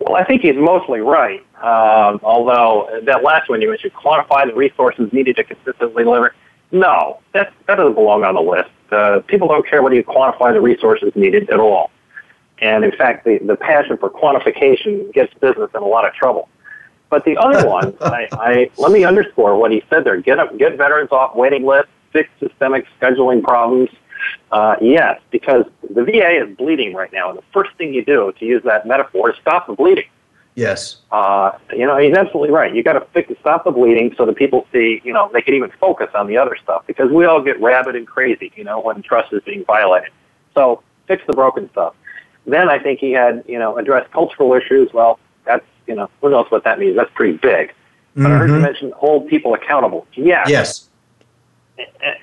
[0.00, 1.44] Well, I think he's mostly right.
[1.60, 6.34] Uh, although that last one you mentioned, quantify the resources needed to consistently deliver
[6.70, 8.70] no, that, that doesn't belong on the list.
[8.90, 11.90] Uh, people don't care whether you quantify the resources needed at all.
[12.60, 16.48] And in fact, the, the passion for quantification gets business in a lot of trouble.
[17.10, 20.20] But the other one, I, I, let me underscore what he said there.
[20.20, 23.90] Get, up, get veterans off waiting lists, fix systemic scheduling problems.
[24.50, 27.30] Uh, yes, because the VA is bleeding right now.
[27.30, 30.06] And the first thing you do, to use that metaphor, is stop the bleeding.
[30.58, 30.96] Yes.
[31.12, 32.74] Uh, you know, he's absolutely right.
[32.74, 35.54] You got to fix, stop the bleeding so that people see, you know, they can
[35.54, 38.80] even focus on the other stuff because we all get rabid and crazy, you know,
[38.80, 40.10] when trust is being violated.
[40.54, 41.94] So fix the broken stuff.
[42.44, 44.92] Then I think he had, you know, address cultural issues.
[44.92, 46.96] Well, that's, you know, who knows what that means?
[46.96, 47.72] That's pretty big.
[48.14, 48.26] But mm-hmm.
[48.26, 48.62] I heard you mm-hmm.
[48.62, 50.06] mention hold people accountable.
[50.14, 50.48] Yes.
[50.48, 50.88] Yes.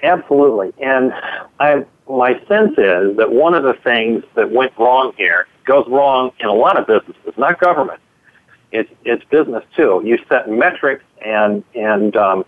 [0.03, 0.73] Absolutely.
[0.81, 1.13] And
[1.59, 6.31] I, my sense is that one of the things that went wrong here goes wrong
[6.39, 7.99] in a lot of businesses, not government
[8.75, 10.01] it's it's business too.
[10.03, 12.45] You set metrics and and um,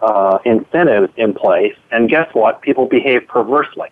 [0.00, 2.62] uh, incentives in place, and guess what?
[2.62, 3.88] People behave perversely.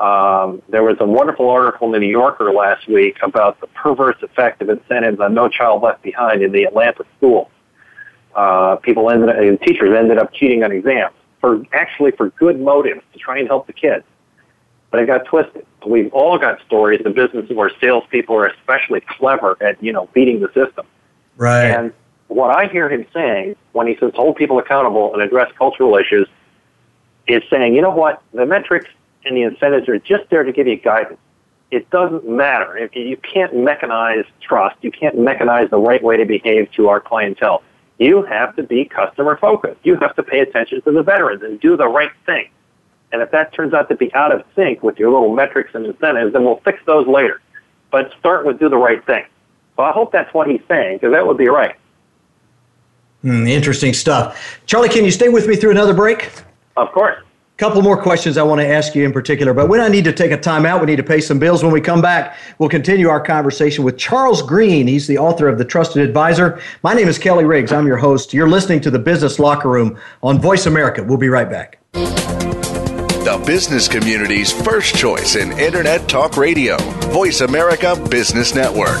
[0.00, 4.16] Um, there was a wonderful article in the New Yorker last week about the perverse
[4.22, 7.48] effect of incentives on No Child Left Behind in the Atlanta schools.
[8.34, 13.02] Uh, people ended, up, teachers ended up cheating on exams for actually for good motives
[13.12, 14.04] to try and help the kids
[14.90, 15.64] but it got twisted.
[15.86, 20.40] We've all got stories in business where salespeople are especially clever at, you know, beating
[20.40, 20.86] the system.
[21.36, 21.66] Right.
[21.66, 21.92] And
[22.28, 26.28] what I hear him saying when he says hold people accountable and address cultural issues
[27.26, 28.90] is saying, you know what, the metrics
[29.24, 31.18] and the incentives are just there to give you guidance.
[31.70, 32.76] It doesn't matter.
[32.76, 37.00] If you can't mechanize trust, you can't mechanize the right way to behave to our
[37.00, 37.62] clientele.
[37.98, 39.80] You have to be customer focused.
[39.84, 42.48] You have to pay attention to the veterans and do the right thing.
[43.12, 45.84] And if that turns out to be out of sync with your little metrics and
[45.84, 47.40] incentives, then we'll fix those later.
[47.90, 49.24] But start with do the right thing.
[49.76, 51.74] So I hope that's what he's saying, because that would be right.
[53.24, 54.60] Mm, interesting stuff.
[54.66, 56.30] Charlie, can you stay with me through another break?
[56.76, 57.22] Of course.
[57.60, 60.14] Couple more questions I want to ask you in particular, but when I need to
[60.14, 61.62] take a time out, we need to pay some bills.
[61.62, 64.86] When we come back, we'll continue our conversation with Charles Green.
[64.86, 66.58] He's the author of The Trusted Advisor.
[66.82, 67.70] My name is Kelly Riggs.
[67.70, 68.32] I'm your host.
[68.32, 71.02] You're listening to the Business Locker Room on Voice America.
[71.02, 71.78] We'll be right back.
[71.92, 76.78] The business community's first choice in Internet Talk Radio,
[77.12, 79.00] Voice America Business Network.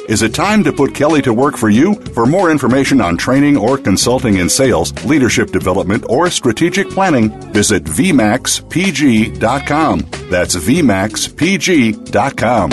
[0.11, 1.95] Is it time to put Kelly to work for you?
[2.13, 7.85] For more information on training or consulting in sales, leadership development, or strategic planning, visit
[7.85, 9.99] VMAXPG.com.
[10.29, 12.71] That's VMAXPG.com.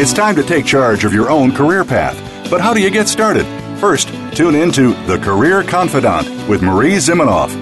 [0.00, 2.16] It's time to take charge of your own career path.
[2.50, 3.46] But how do you get started?
[3.78, 7.61] First, tune in to The Career Confidant with Marie Zimenoff.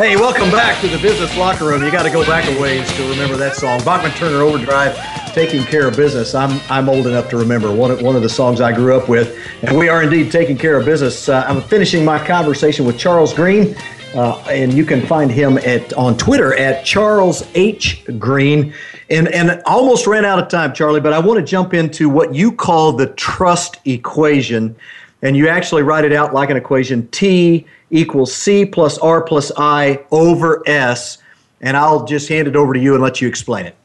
[0.00, 1.82] Hey, welcome back to the Business Locker Room.
[1.82, 3.84] You got to go back a ways to remember that song.
[3.84, 4.96] Bachman Turner Overdrive,
[5.34, 6.34] Taking Care of Business.
[6.34, 9.10] I'm, I'm old enough to remember one of, one of the songs I grew up
[9.10, 9.38] with.
[9.60, 11.28] And we are indeed taking care of business.
[11.28, 13.76] Uh, I'm finishing my conversation with Charles Green.
[14.14, 18.72] Uh, and you can find him at on Twitter at Charles H Green.
[19.10, 22.34] And and almost ran out of time, Charlie, but I want to jump into what
[22.34, 24.74] you call the trust equation,
[25.20, 29.52] and you actually write it out like an equation: T equals C plus R plus
[29.56, 31.18] I over S.
[31.60, 33.76] And I'll just hand it over to you and let you explain it.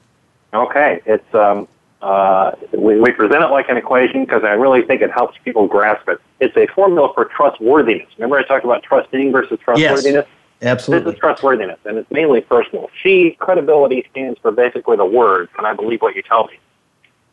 [0.54, 1.68] Okay, it's um,
[2.02, 5.68] uh, we, we present it like an equation because I really think it helps people
[5.68, 6.22] grasp it.
[6.40, 8.08] It's a formula for trustworthiness.
[8.18, 10.26] Remember, I talked about trusting versus trustworthiness.
[10.26, 10.28] Yes,
[10.62, 11.06] absolutely.
[11.06, 12.90] This is trustworthiness, and it's mainly personal.
[13.04, 15.50] C credibility stands for basically the word.
[15.54, 16.60] Can I believe what you tell me?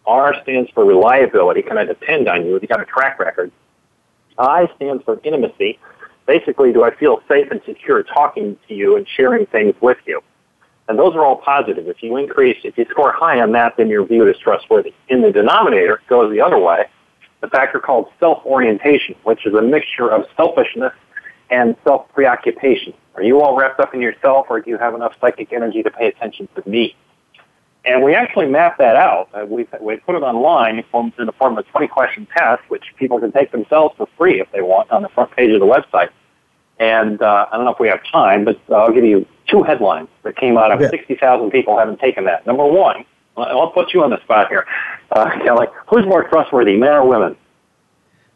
[0.07, 1.63] R stands for reliability.
[1.63, 2.55] Can I depend on you?
[2.55, 3.53] Have you got a track record?
[4.39, 5.79] I stands for intimacy
[6.27, 10.21] basically, do I feel safe and secure talking to you and sharing things with you?
[10.89, 11.87] And those are all positive.
[11.89, 14.93] If you increase, if you score high on that, then you're viewed as trustworthy.
[15.09, 16.85] In the denominator, it goes the other way.
[17.41, 20.93] The factor called self-orientation, which is a mixture of selfishness
[21.51, 22.95] and self-preoccupation.
[23.15, 25.91] Are you all wrapped up in yourself, or do you have enough psychic energy to
[25.91, 26.97] pay attention to me?
[27.85, 29.29] And we actually map that out.
[29.35, 30.85] Uh, we we put it online in
[31.27, 34.51] the form of a 20 question test, which people can take themselves for free if
[34.53, 36.11] they want on the front page of the website.
[36.79, 39.63] And uh, I don't know if we have time, but uh, I'll give you two
[39.63, 40.91] headlines that came out of yeah.
[40.91, 42.47] 60,000 people haven't taken that.
[42.47, 43.05] Number one,
[43.37, 44.67] I'll put you on the spot here,
[45.11, 45.67] uh, Kelly.
[45.89, 47.37] Who's more trustworthy, men or women?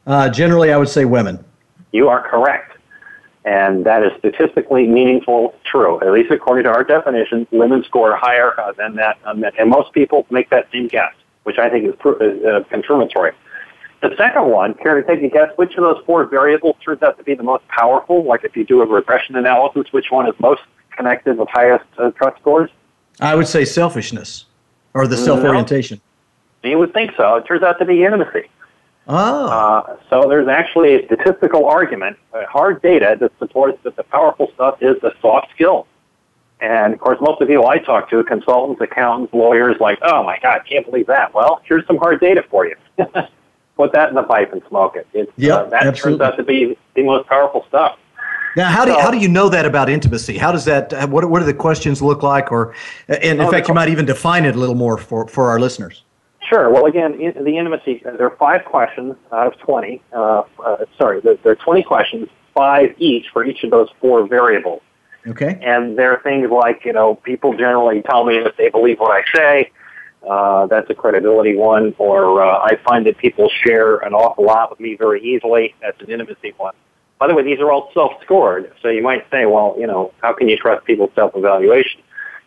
[0.06, 1.44] Uh, generally, I would say women.
[1.92, 2.75] You are correct.
[3.46, 6.00] And that is statistically meaningful true.
[6.00, 9.18] At least according to our definition, women score higher uh, than that.
[9.24, 11.12] Um, and most people make that same guess,
[11.44, 13.32] which I think is uh, confirmatory.
[14.02, 17.16] The second one, care to take a guess which of those four variables turns out
[17.18, 18.24] to be the most powerful?
[18.24, 20.62] Like if you do a regression analysis, which one is most
[20.96, 22.70] connected with highest uh, trust scores?
[23.20, 24.46] I would say selfishness
[24.92, 26.00] or the self orientation.
[26.64, 26.70] No.
[26.70, 27.36] You would think so.
[27.36, 28.50] It turns out to be intimacy.
[29.08, 29.46] Oh.
[29.46, 34.50] Uh, so there's actually a statistical argument, uh, hard data that supports that the powerful
[34.54, 35.86] stuff is the soft skills.
[36.60, 40.24] And of course, most of the people I talk to, consultants, accountants, lawyers, like, oh
[40.24, 41.34] my God, can't believe that.
[41.34, 42.76] Well, here's some hard data for you.
[43.76, 45.06] Put that in the pipe and smoke it.
[45.12, 46.18] It's, yep, uh, that absolutely.
[46.18, 47.98] turns out to be the most powerful stuff.
[48.56, 50.38] Now, how do, so, how do you know that about intimacy?
[50.38, 52.50] How does that, what, what do the questions look like?
[52.50, 52.74] Or,
[53.06, 55.60] and in oh, fact, you might even define it a little more for, for our
[55.60, 56.04] listeners.
[56.48, 56.70] Sure.
[56.70, 60.00] Well, again, in, the intimacy, there are five questions out of 20.
[60.12, 64.26] Uh, uh, sorry, there, there, are 20 questions, five each for each of those four
[64.26, 64.82] variables.
[65.26, 65.58] Okay.
[65.60, 69.10] And there are things like, you know, people generally tell me that they believe what
[69.10, 69.70] I say.
[70.28, 71.94] Uh, that's a credibility one.
[71.98, 75.74] Or uh, I find that people share an awful lot with me very easily.
[75.80, 76.74] That's an intimacy one.
[77.18, 80.34] By the way, these are all self-scored, so you might say, well, you know, how
[80.34, 82.02] can you trust people's self-evaluation?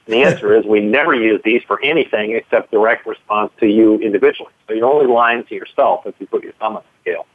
[0.10, 4.00] And the answer is we never use these for anything except direct response to you
[4.00, 4.52] individually.
[4.68, 7.28] So you're only lying to yourself if you put your thumb on the scale.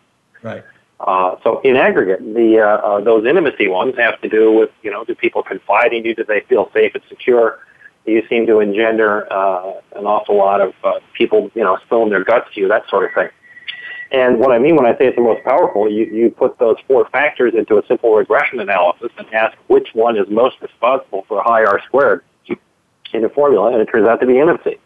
[0.42, 0.64] Right.
[0.98, 4.90] Uh, so in aggregate, the uh, uh, those intimacy ones have to do with you
[4.90, 6.16] know do people confide in you?
[6.16, 7.60] Do they feel safe and secure?
[8.06, 12.24] You seem to engender uh, an awful lot of uh, people you know spilling their
[12.24, 13.28] guts to you, that sort of thing.
[14.10, 16.76] And what I mean when I say it's the most powerful, you, you put those
[16.88, 21.40] four factors into a simple regression analysis and ask which one is most responsible for
[21.42, 22.24] high R squared
[23.14, 24.78] in a formula, and it turns out to be intimacy.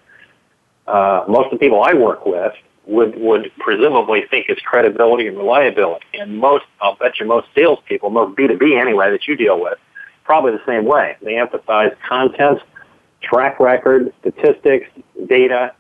[0.87, 2.53] Uh, most of the people I work with
[2.87, 6.07] would would presumably think it's credibility and reliability.
[6.14, 9.61] And most, I'll bet you, most salespeople, most B two B anyway that you deal
[9.61, 9.79] with,
[10.24, 11.16] probably the same way.
[11.20, 12.61] They emphasize content,
[13.22, 14.89] track record, statistics,
[15.26, 15.74] data,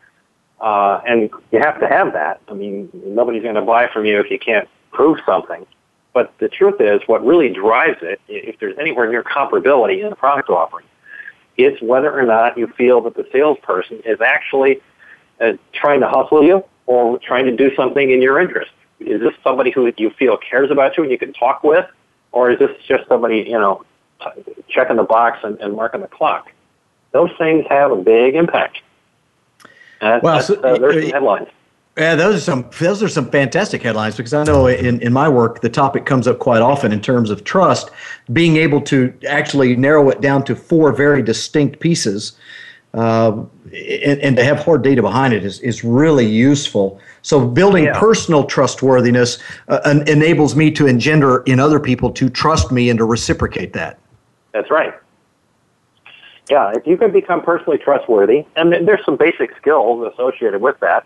[0.60, 2.40] uh, and you have to have that.
[2.48, 5.64] I mean, nobody's going to buy from you if you can't prove something.
[6.12, 10.16] But the truth is, what really drives it, if there's anywhere near comparability in the
[10.16, 10.86] product offering,
[11.58, 14.80] is whether or not you feel that the salesperson is actually
[15.40, 18.70] uh, trying to hustle you or trying to do something in your interest?
[19.00, 21.86] Is this somebody who you feel cares about you and you can talk with,
[22.32, 23.84] or is this just somebody you know
[24.68, 26.50] checking the box and, and marking the clock?
[27.12, 28.78] Those things have a big impact.
[30.00, 31.48] Uh, well, so, uh, there's some headlines.
[31.98, 35.28] Yeah, those are some those are some fantastic headlines because I know in, in my
[35.28, 37.90] work the topic comes up quite often in terms of trust.
[38.32, 42.38] Being able to actually narrow it down to four very distinct pieces
[42.94, 43.42] uh,
[43.72, 46.98] and, and, to have hard data behind it is, is really useful.
[47.22, 47.98] So building yeah.
[47.98, 49.38] personal trustworthiness
[49.68, 53.98] uh, enables me to engender in other people to trust me and to reciprocate that.
[54.52, 54.94] That's right.
[56.48, 61.04] Yeah, if you can become personally trustworthy, and there's some basic skills associated with that.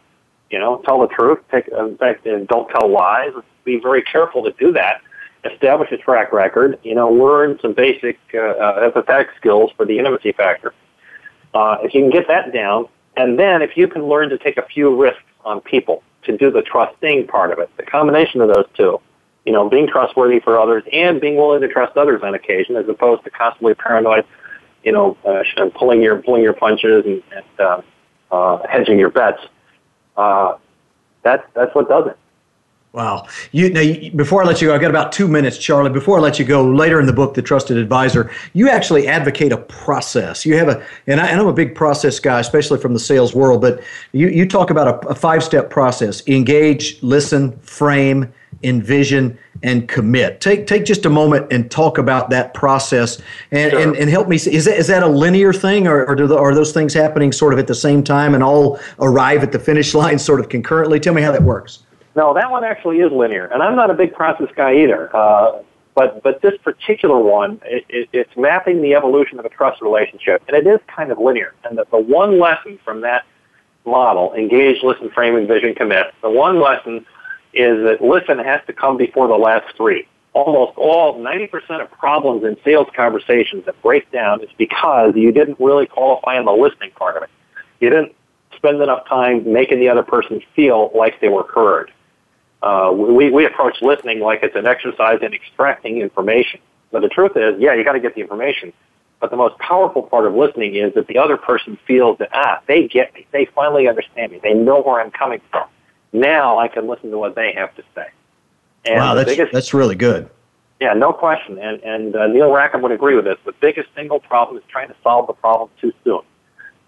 [0.52, 1.40] You know, tell the truth.
[1.50, 3.32] Take, in fact, don't tell lies.
[3.64, 5.00] Be very careful to do that.
[5.44, 6.78] Establish a track record.
[6.84, 10.72] You know, learn some basic uh, uh, empathetic skills for the intimacy factor
[11.54, 14.56] uh, if you can get that down, and then if you can learn to take
[14.56, 18.48] a few risks on people to do the trusting part of it, the combination of
[18.48, 19.00] those two,
[19.44, 22.88] you know, being trustworthy for others and being willing to trust others on occasion, as
[22.88, 24.24] opposed to constantly paranoid,
[24.84, 25.42] you know, uh,
[25.74, 27.82] pulling your pulling your punches and, and uh,
[28.30, 29.42] uh, hedging your bets.
[30.16, 30.56] Uh,
[31.22, 32.18] that's that's what does it.
[32.92, 33.26] Wow.
[33.52, 33.82] You, now,
[34.16, 35.90] before I let you go, I've got about two minutes, Charlie.
[35.90, 39.50] Before I let you go, later in the book, The Trusted Advisor, you actually advocate
[39.50, 40.44] a process.
[40.44, 43.62] You have a, and, I, am a big process guy, especially from the sales world,
[43.62, 43.82] but
[44.12, 48.30] you, you talk about a, a five step process engage, listen, frame,
[48.64, 50.40] envision, and commit.
[50.40, 53.80] Take, take just a moment and talk about that process and, sure.
[53.80, 54.38] and, and, help me.
[54.38, 57.32] See, is that, is that a linear thing or, or the, are those things happening
[57.32, 60.48] sort of at the same time and all arrive at the finish line sort of
[60.48, 60.98] concurrently?
[60.98, 61.84] Tell me how that works.
[62.14, 65.14] No, that one actually is linear, and I'm not a big process guy either.
[65.16, 65.62] Uh,
[65.94, 70.42] but but this particular one, it, it, it's mapping the evolution of a trust relationship,
[70.48, 71.54] and it is kind of linear.
[71.64, 73.24] And the, the one lesson from that
[73.84, 76.14] model, engage, listen, frame, envision, commit.
[76.22, 77.04] The one lesson
[77.54, 80.06] is that listen has to come before the last three.
[80.34, 85.60] Almost all, 90% of problems in sales conversations that break down is because you didn't
[85.60, 87.30] really qualify on the listening part of it.
[87.80, 88.14] You didn't
[88.56, 91.92] spend enough time making the other person feel like they were heard.
[92.62, 96.60] Uh, we, we approach listening like it's an exercise in extracting information.
[96.92, 98.72] But the truth is, yeah, you got to get the information.
[99.20, 102.60] But the most powerful part of listening is that the other person feels that, ah,
[102.66, 103.26] they get me.
[103.32, 104.40] They finally understand me.
[104.42, 105.68] They know where I'm coming from.
[106.12, 108.06] Now I can listen to what they have to say.
[108.84, 110.28] And wow, that's, biggest, that's really good.
[110.80, 111.58] Yeah, no question.
[111.58, 113.38] And, and uh, Neil Rackham would agree with this.
[113.44, 116.22] The biggest single problem is trying to solve the problem too soon.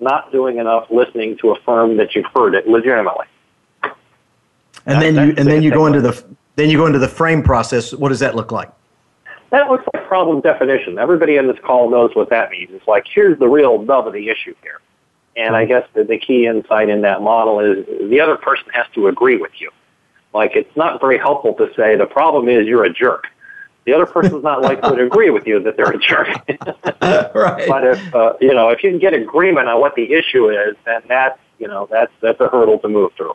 [0.00, 3.26] Not doing enough listening to affirm that you've heard it legitimately
[4.86, 6.24] and then you and then you go into the
[6.56, 7.92] then you go into the frame process.
[7.92, 8.70] What does that look like?
[9.50, 10.98] That looks like problem definition.
[10.98, 12.70] Everybody in this call knows what that means.
[12.72, 14.80] It's like here's the real nub of the issue here.
[15.36, 18.86] And I guess the, the key insight in that model is the other person has
[18.94, 19.70] to agree with you.
[20.32, 23.26] Like it's not very helpful to say the problem is you're a jerk.
[23.86, 26.28] The other person's not likely to agree with you that they're a jerk.
[27.34, 27.68] right.
[27.68, 30.76] But if uh, you know if you can get agreement on what the issue is,
[30.84, 33.34] then that's you know that's that's a hurdle to move through.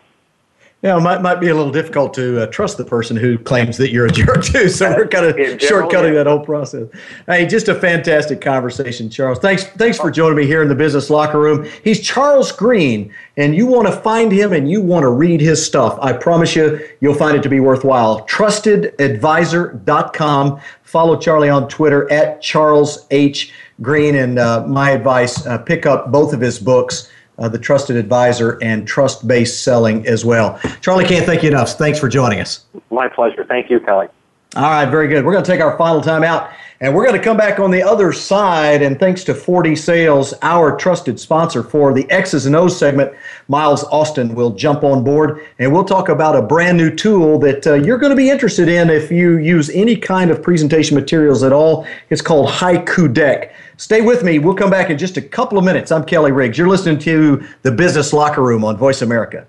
[0.82, 3.76] Yeah, it might, might be a little difficult to uh, trust the person who claims
[3.78, 4.70] that you're a jerk too.
[4.70, 6.88] So we're kind of shortcutting that whole process.
[7.26, 9.40] Hey, just a fantastic conversation, Charles.
[9.40, 11.68] Thanks, thanks for joining me here in the business locker room.
[11.84, 15.66] He's Charles Green, and you want to find him and you want to read his
[15.66, 16.00] stuff.
[16.02, 18.26] I promise you, you'll find it to be worthwhile.
[18.28, 20.62] Trustedadvisor.com.
[20.84, 23.52] Follow Charlie on Twitter at Charles H
[23.82, 27.96] Green, and uh, my advice: uh, pick up both of his books uh, the trusted
[27.96, 30.60] advisor, and trust based selling as well.
[30.82, 31.72] Charlie, can't thank you enough.
[31.74, 32.66] Thanks for joining us.
[32.92, 33.46] My pleasure.
[33.46, 34.08] Thank you, Kelly.
[34.56, 35.24] All right, very good.
[35.26, 36.50] We're going to take our final time out.
[36.82, 38.82] And we're going to come back on the other side.
[38.82, 43.14] And thanks to 4D Sales, our trusted sponsor for the X's and O's segment,
[43.50, 47.68] Miles Austin will jump on board and we'll talk about a brand new tool that
[47.68, 51.44] uh, you're going to be interested in if you use any kind of presentation materials
[51.44, 51.86] at all.
[52.10, 53.54] It's called Haiku Deck.
[53.76, 54.40] Stay with me.
[54.40, 55.92] We'll come back in just a couple of minutes.
[55.92, 56.58] I'm Kelly Riggs.
[56.58, 59.48] You're listening to the Business Locker Room on Voice America.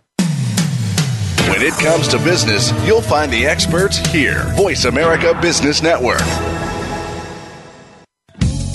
[1.49, 4.45] When it comes to business, you'll find the experts here.
[4.57, 6.23] Voice America Business Network.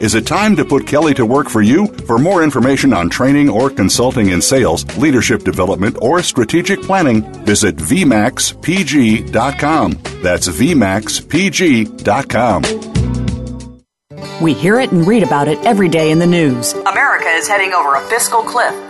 [0.00, 1.86] Is it time to put Kelly to work for you?
[1.86, 7.76] For more information on training or consulting in sales, leadership development, or strategic planning, visit
[7.76, 9.98] VMAXPG.com.
[10.22, 12.62] That's VMAXPG.com.
[14.40, 16.72] We hear it and read about it every day in the news.
[16.72, 18.89] America is heading over a fiscal cliff.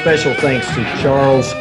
[0.00, 1.52] Special thanks to Charles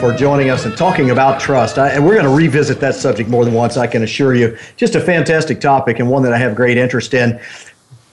[0.00, 1.76] for joining us and talking about trust.
[1.76, 4.56] I, and we're going to revisit that subject more than once, I can assure you.
[4.76, 7.38] Just a fantastic topic and one that I have great interest in.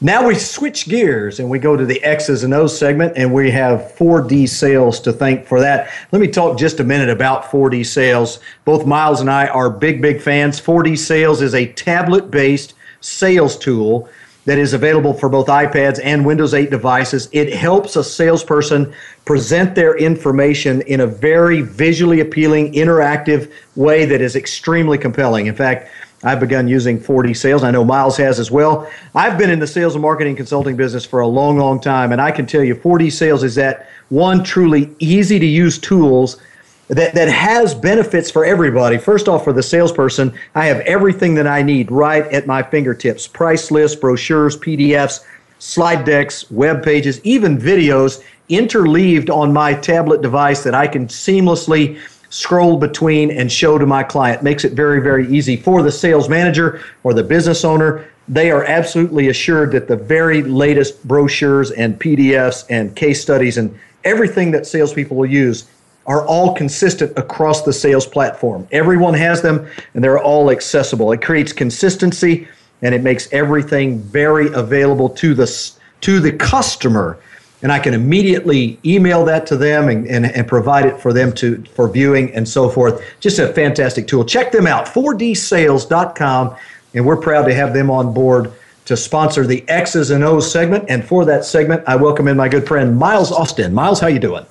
[0.02, 3.50] Now we switch gears and we go to the X's and O's segment, and we
[3.52, 5.89] have 4D sales to thank for that.
[6.12, 8.39] Let me talk just a minute about 4D sales.
[8.66, 10.60] Both Miles and I are big, big fans.
[10.60, 14.10] 4D sales is a tablet based sales tool
[14.46, 17.28] that is available for both iPads and Windows 8 devices.
[17.32, 18.93] It helps a salesperson
[19.26, 25.48] present their information in a very visually appealing, interactive way that is extremely compelling.
[25.48, 25.89] In fact,
[26.24, 27.64] I've begun using 4D sales.
[27.64, 28.89] I know Miles has as well.
[29.14, 32.22] I've been in the sales and marketing consulting business for a long, long time, and
[32.22, 36.39] I can tell you 4D sales is that one truly easy to use tools
[36.88, 38.97] that, that has benefits for everybody.
[38.97, 43.27] First off, for the salesperson, I have everything that I need right at my fingertips
[43.27, 45.25] price lists, brochures, PDFs,
[45.59, 51.99] slide decks, web pages, even videos interleaved on my tablet device that I can seamlessly
[52.29, 54.43] scroll between and show to my client.
[54.43, 58.07] Makes it very, very easy for the sales manager or the business owner.
[58.27, 63.77] They are absolutely assured that the very latest brochures and PDFs and case studies and
[64.03, 65.65] everything that salespeople will use
[66.08, 68.68] are all consistent across the sales platform.
[68.72, 71.12] Everyone has them and they're all accessible.
[71.12, 72.47] It creates consistency
[72.82, 77.18] and it makes everything very available to the to the customer
[77.62, 81.34] and I can immediately email that to them and, and, and, provide it for them
[81.34, 83.03] to for viewing and so forth.
[83.20, 84.24] Just a fantastic tool.
[84.24, 86.56] Check them out, 4dsales.com,
[86.93, 88.51] and we're proud to have them on board
[88.86, 90.86] to sponsor the X's and O's segment.
[90.89, 93.74] And for that segment, I welcome in my good friend Miles Austin.
[93.74, 94.45] Miles, how you doing?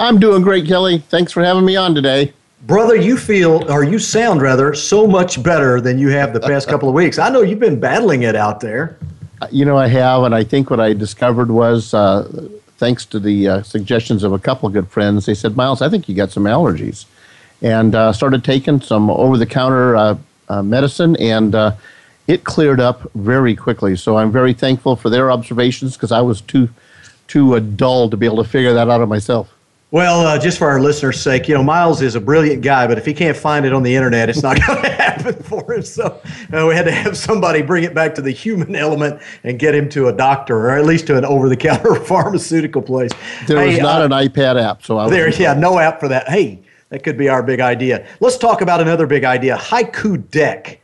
[0.00, 0.98] I'm doing great, Kelly.
[0.98, 2.32] Thanks for having me on today.
[2.62, 6.68] Brother, you feel, or you sound rather, so much better than you have the past
[6.68, 7.18] couple of weeks.
[7.18, 8.96] I know you've been battling it out there.
[9.42, 12.48] Uh, you know, I have, and I think what I discovered was, uh,
[12.78, 15.90] thanks to the uh, suggestions of a couple of good friends, they said, Miles, I
[15.90, 17.04] think you got some allergies.
[17.60, 20.16] And uh, started taking some over the counter uh,
[20.48, 21.54] uh, medicine, and
[22.26, 23.96] it cleared up very quickly.
[23.96, 26.70] So I'm very thankful for their observations because I was too,
[27.28, 29.54] too dull to be able to figure that out of myself.
[29.92, 32.96] Well, uh, just for our listeners' sake, you know, Miles is a brilliant guy, but
[32.96, 35.82] if he can't find it on the internet, it's not going to happen for him.
[35.82, 36.20] So
[36.52, 39.74] uh, we had to have somebody bring it back to the human element and get
[39.74, 43.10] him to a doctor, or at least to an over-the-counter pharmaceutical place.
[43.48, 45.28] There hey, was not uh, an iPad app, so I there.
[45.28, 46.28] Yeah, no app for that.
[46.28, 48.06] Hey, that could be our big idea.
[48.20, 50.79] Let's talk about another big idea: Haiku Deck.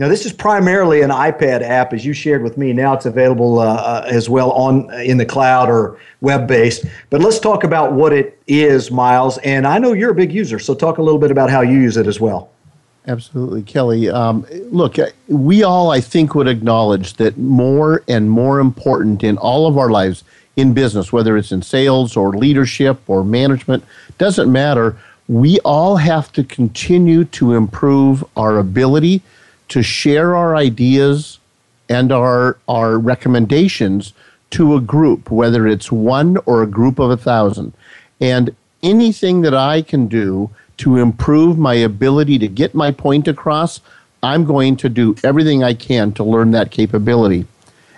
[0.00, 2.72] Now, this is primarily an iPad app, as you shared with me.
[2.72, 6.84] Now it's available uh, uh, as well on in the cloud or web based.
[7.10, 9.38] But let's talk about what it is, Miles.
[9.38, 11.80] And I know you're a big user, so talk a little bit about how you
[11.80, 12.52] use it as well.
[13.08, 14.08] Absolutely, Kelly.
[14.08, 19.36] Um, look, uh, we all, I think, would acknowledge that more and more important in
[19.36, 20.22] all of our lives
[20.54, 23.82] in business, whether it's in sales or leadership or management,
[24.16, 24.96] doesn't matter.
[25.26, 29.22] We all have to continue to improve our ability
[29.68, 31.38] to share our ideas
[31.88, 34.12] and our, our recommendations
[34.50, 37.72] to a group, whether it's one or a group of a thousand.
[38.20, 43.80] And anything that I can do to improve my ability to get my point across,
[44.22, 47.46] I'm going to do everything I can to learn that capability.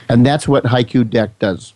[0.09, 1.73] And that's what Haiku Deck does.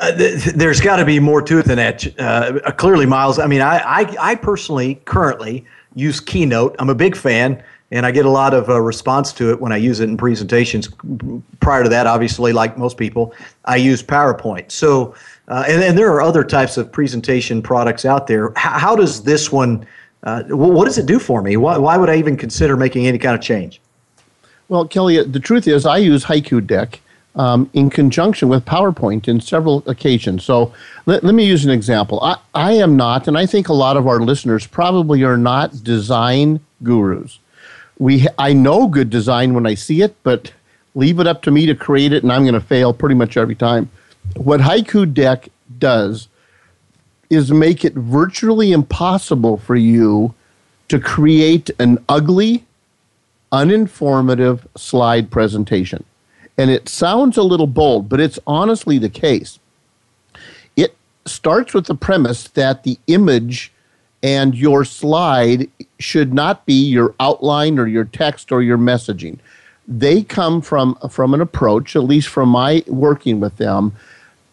[0.00, 2.18] Uh, th- there's got to be more to it than that.
[2.18, 3.38] Uh, clearly, Miles.
[3.38, 5.64] I mean, I, I, I personally currently
[5.94, 6.74] use Keynote.
[6.78, 7.62] I'm a big fan
[7.92, 10.16] and I get a lot of uh, response to it when I use it in
[10.16, 10.88] presentations.
[11.60, 13.34] Prior to that, obviously, like most people,
[13.66, 14.72] I use PowerPoint.
[14.72, 15.14] So,
[15.48, 18.52] uh, and, and there are other types of presentation products out there.
[18.56, 19.86] How, how does this one?
[20.22, 21.56] Uh, what does it do for me?
[21.56, 23.80] Why, why would I even consider making any kind of change?
[24.68, 26.98] Well, Kelly, the truth is, I use Haiku Deck.
[27.34, 30.44] Um, in conjunction with PowerPoint in several occasions.
[30.44, 30.74] So
[31.06, 32.20] let, let me use an example.
[32.20, 35.82] I, I am not, and I think a lot of our listeners probably are not
[35.82, 37.38] design gurus
[37.98, 40.52] we I know good design when I see it, but
[40.94, 43.36] leave it up to me to create it, and I'm going to fail pretty much
[43.36, 43.90] every time.
[44.36, 46.28] What Haiku Deck does
[47.30, 50.34] is make it virtually impossible for you
[50.88, 52.64] to create an ugly,
[53.50, 56.04] uninformative slide presentation.
[56.58, 59.58] And it sounds a little bold, but it's honestly the case.
[60.76, 63.72] It starts with the premise that the image
[64.22, 65.68] and your slide
[65.98, 69.38] should not be your outline or your text or your messaging.
[69.88, 73.92] They come from from an approach, at least from my working with them,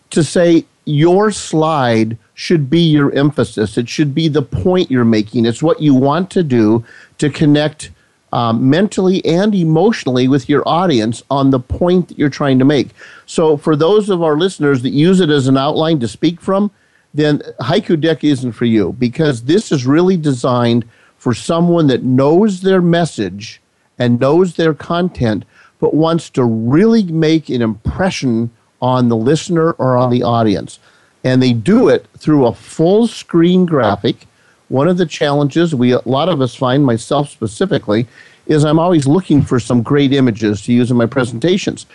[0.09, 3.78] to say your slide should be your emphasis.
[3.78, 5.45] It should be the point you're making.
[5.45, 6.84] It's what you want to do
[7.20, 7.91] to connect
[8.34, 12.89] um, mentally and emotionally with your audience on the point that you're trying to make.
[13.26, 16.72] So, for those of our listeners that use it as an outline to speak from,
[17.14, 20.86] then Haiku Deck isn't for you because this is really designed
[21.18, 23.62] for someone that knows their message
[23.97, 25.43] and knows their content,
[25.80, 28.49] but wants to really make an impression
[28.82, 30.80] on the listener or on the audience.
[31.24, 34.26] And they do it through a full screen graphic.
[34.70, 38.07] One of the challenges we a lot of us find, myself specifically,
[38.45, 41.86] is I'm always looking for some great images to use in my presentations.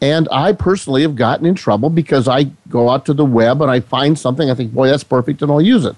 [0.00, 3.70] And I personally have gotten in trouble because I go out to the web and
[3.70, 5.94] I find something, I think, boy, that's perfect, and I'll use it.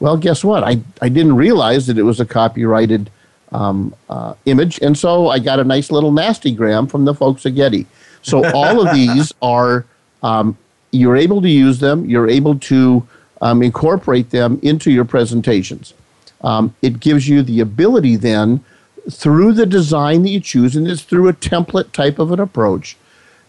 [0.00, 0.64] Well, guess what?
[0.64, 3.10] I, I didn't realize that it was a copyrighted
[3.52, 7.46] um, uh, image, and so I got a nice little nasty gram from the folks
[7.46, 7.86] at Getty.
[8.22, 9.86] So all of these are,
[10.22, 10.58] um,
[10.90, 13.06] you're able to use them, you're able to
[13.40, 15.94] um, incorporate them into your presentations.
[16.42, 18.64] Um, it gives you the ability then,
[19.10, 22.96] through the design that you choose, and it's through a template type of an approach,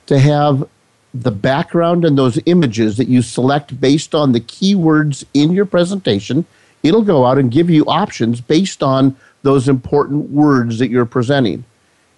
[0.08, 0.68] to have
[1.14, 6.46] the background and those images that you select based on the keywords in your presentation.
[6.84, 11.64] It'll go out and give you options based on those important words that you're presenting.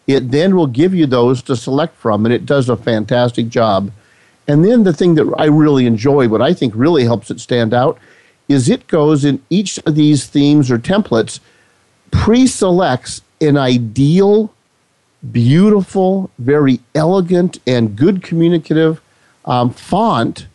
[0.07, 3.91] It then will give you those to select from, and it does a fantastic job.
[4.47, 7.73] And then the thing that I really enjoy, what I think really helps it stand
[7.73, 7.99] out,
[8.47, 11.41] is it goes in each of these themes or templates,
[12.11, 14.53] pre selects an ideal
[15.31, 19.01] beautiful, very elegant, and good communicative
[19.45, 20.47] um, font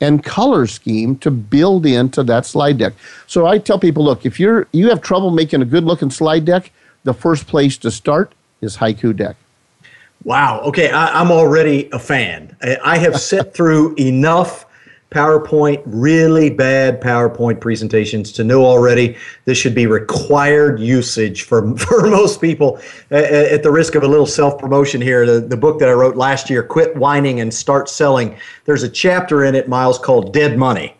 [0.00, 2.92] and color scheme to build into that slide deck.
[3.26, 6.44] So I tell people, look, if you're you have trouble making a good looking slide
[6.44, 6.70] deck,
[7.04, 9.36] the first place to start is Haiku Deck.
[10.24, 10.60] Wow.
[10.60, 12.56] Okay, I, am already a fan.
[12.84, 14.66] I have sat through enough
[15.10, 22.08] PowerPoint, really bad PowerPoint presentations to know already this should be required usage for, for
[22.08, 22.78] most people.
[23.10, 26.16] At the risk of a little self promotion here, the, the book that I wrote
[26.16, 28.36] last year, Quit Whining and Start Selling,
[28.66, 30.94] there's a chapter in it, Miles, called Dead Money.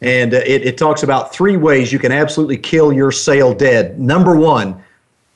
[0.00, 4.00] And uh, it, it talks about three ways you can absolutely kill your sale dead.
[4.00, 4.82] Number one,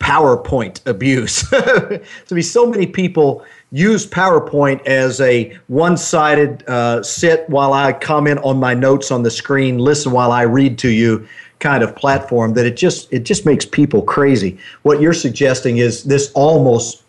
[0.01, 1.49] PowerPoint abuse.
[1.51, 2.01] to
[2.31, 3.45] be so many people
[3.75, 9.25] use PowerPoint as a one sided uh, sit while I comment on my notes on
[9.25, 11.27] the screen, listen while I read to you
[11.59, 14.59] kind of platform that it just it just makes people crazy.
[14.83, 17.03] What you're suggesting is this almost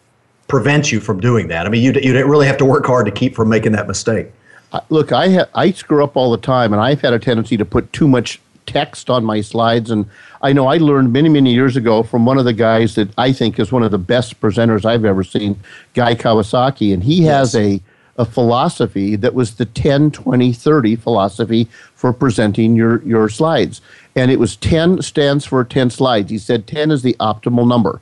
[0.47, 1.67] prevents you from doing that.
[1.67, 4.31] I mean, you you really have to work hard to keep from making that mistake.
[4.89, 7.65] look, I ha- I screw up all the time, and I've had a tendency to
[7.65, 9.91] put too much text on my slides.
[9.91, 10.07] And
[10.45, 13.33] I know I learned many, many years ago from one of the guys that I
[13.33, 15.59] think is one of the best presenters I've ever seen,
[15.95, 16.93] Guy Kawasaki.
[16.93, 17.53] And he yes.
[17.53, 17.81] has a,
[18.17, 23.81] a philosophy that was the 10, 20, 30 philosophy for presenting your, your slides.
[24.15, 26.29] And it was 10 stands for 10 slides.
[26.29, 27.99] He said 10 is the optimal number,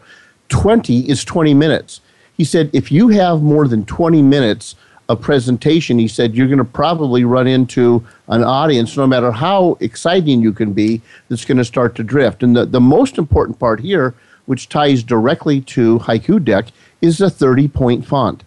[0.49, 2.01] 20 is 20 minutes.
[2.35, 4.75] He said if you have more than 20 minutes
[5.13, 9.77] a presentation, he said you're going to probably run into an audience, no matter how
[9.79, 12.43] exciting you can be, that's going to start to drift.
[12.43, 14.13] And the, the most important part here,
[14.45, 16.65] which ties directly to Haiku Deck,
[17.01, 18.43] is the 30 point font.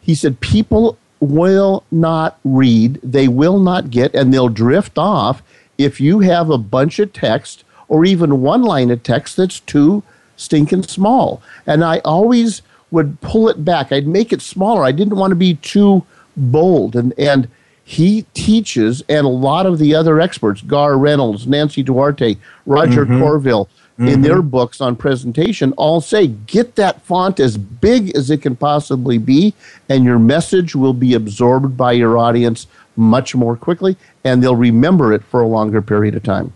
[0.00, 5.42] He said people will not read, they will not get, and they'll drift off
[5.76, 10.02] if you have a bunch of text or even one line of text that's too
[10.36, 11.42] stinking small.
[11.66, 12.62] And I always
[12.94, 13.92] would pull it back.
[13.92, 14.84] I'd make it smaller.
[14.84, 16.96] I didn't want to be too bold.
[16.96, 17.48] And, and
[17.84, 23.20] he teaches, and a lot of the other experts, Garr Reynolds, Nancy Duarte, Roger mm-hmm.
[23.20, 24.08] Corville, mm-hmm.
[24.08, 28.56] in their books on presentation, all say get that font as big as it can
[28.56, 29.52] possibly be,
[29.88, 32.66] and your message will be absorbed by your audience
[32.96, 36.52] much more quickly, and they'll remember it for a longer period of time.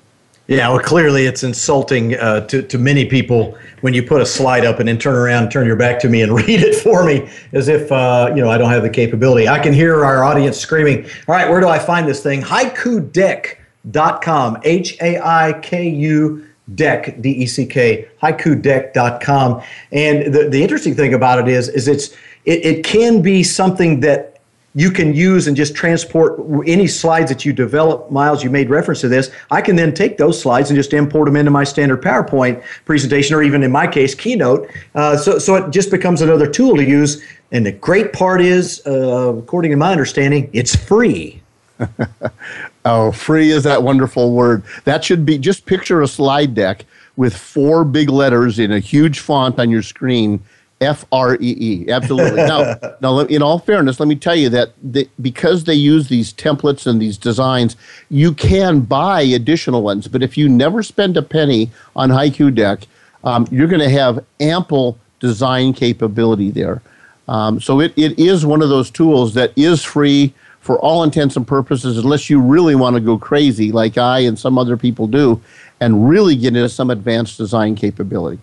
[0.49, 4.64] Yeah, well, clearly it's insulting uh, to, to many people when you put a slide
[4.64, 7.05] up and then turn around and turn your back to me and read it for
[7.05, 9.46] me as if, uh, you know, I don't have the capability.
[9.46, 12.40] I can hear our audience screaming, all right, where do I find this thing?
[12.40, 19.62] Haikudeck.com, H A I K U deck, D E C K, haikudeck.com.
[19.92, 22.09] And the, the interesting thing about it is, is it's,
[22.46, 24.38] it, it can be something that
[24.79, 28.12] you can use and just transport any slides that you develop.
[28.12, 29.29] Miles, you made reference to this.
[29.51, 33.35] I can then take those slides and just import them into my standard PowerPoint presentation,
[33.35, 34.70] or even in my case, Keynote.
[34.95, 37.20] Uh, so, so it just becomes another tool to use.
[37.51, 41.43] And the great part is, uh, according to my understanding, it's free.
[42.85, 44.62] oh, free is that wonderful word.
[44.85, 46.85] That should be just picture a slide deck
[47.16, 50.39] with four big letters in a huge font on your screen
[50.81, 51.91] F R E E.
[51.91, 52.37] Absolutely.
[52.37, 56.33] now, now, in all fairness, let me tell you that the, because they use these
[56.33, 57.76] templates and these designs,
[58.11, 60.09] you can buy additional ones.
[60.09, 62.87] But if you never spend a penny on Haiku Deck,
[63.24, 66.81] um, you're going to have ample design capability there.
[67.26, 71.37] Um, so it, it is one of those tools that is free for all intents
[71.37, 75.07] and purposes, unless you really want to go crazy like I and some other people
[75.07, 75.41] do,
[75.81, 78.41] and really get into some advanced design capability.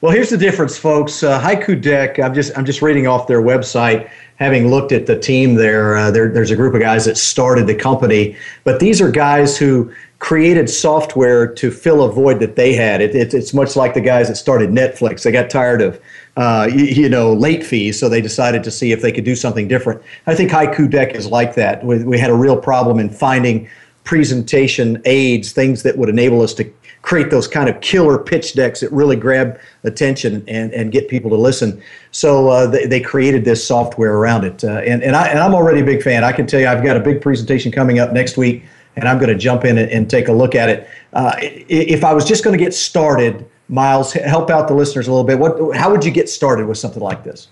[0.00, 1.22] Well, here's the difference, folks.
[1.22, 2.18] Uh, Haiku Deck.
[2.18, 4.10] I'm just I'm just reading off their website.
[4.36, 7.66] Having looked at the team there, uh, there, there's a group of guys that started
[7.66, 12.72] the company, but these are guys who created software to fill a void that they
[12.72, 13.00] had.
[13.00, 15.22] It, it, it's much like the guys that started Netflix.
[15.22, 16.00] They got tired of
[16.36, 19.34] uh, you, you, know late fees, so they decided to see if they could do
[19.34, 20.00] something different.
[20.26, 21.84] I think Haiku Deck is like that.
[21.84, 23.68] We, we had a real problem in finding
[24.04, 26.64] presentation aids, things that would enable us to
[27.08, 31.30] create those kind of killer pitch decks that really grab attention and, and get people
[31.30, 31.82] to listen.
[32.10, 34.62] So uh, they, they created this software around it.
[34.62, 36.22] Uh, and, and, I, and I'm already a big fan.
[36.22, 38.62] I can tell you, I've got a big presentation coming up next week,
[38.96, 40.86] and I'm going to jump in and, and, take a look at it.
[41.14, 45.10] Uh, if I was just going to get started, Miles, help out the listeners a
[45.10, 45.38] little bit.
[45.38, 47.48] What, how would you get started with something like this?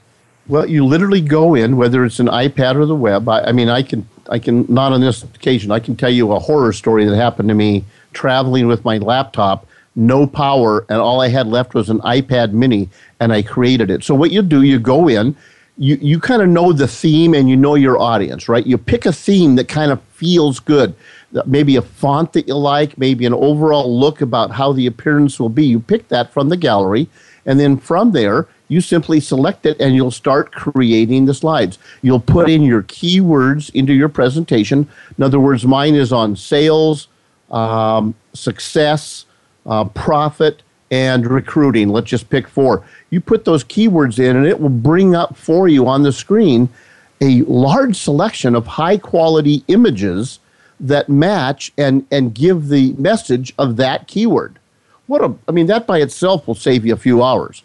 [0.48, 3.26] Well, you literally go in, whether it's an iPad or the web.
[3.26, 5.70] I, I mean, I can, I can not on this occasion.
[5.70, 7.86] I can tell you a horror story that happened to me
[8.16, 12.88] traveling with my laptop, no power, and all I had left was an iPad mini,
[13.20, 14.02] and I created it.
[14.02, 15.36] So, what you do, you go in,
[15.78, 18.66] you, you kind of know the theme and you know your audience, right?
[18.66, 20.94] You pick a theme that kind of feels good.
[21.44, 25.50] Maybe a font that you like, maybe an overall look about how the appearance will
[25.50, 25.66] be.
[25.66, 27.08] You pick that from the gallery,
[27.44, 31.78] and then from there, you simply select it and you'll start creating the slides.
[32.02, 34.88] You'll put in your keywords into your presentation.
[35.16, 37.06] In other words, mine is on sales,
[37.50, 39.26] um, success,
[39.66, 41.88] uh, profit, and recruiting.
[41.88, 42.84] Let's just pick four.
[43.10, 46.68] You put those keywords in, and it will bring up for you on the screen
[47.20, 50.38] a large selection of high quality images
[50.78, 54.58] that match and, and give the message of that keyword.
[55.06, 57.62] What a, I mean, that by itself will save you a few hours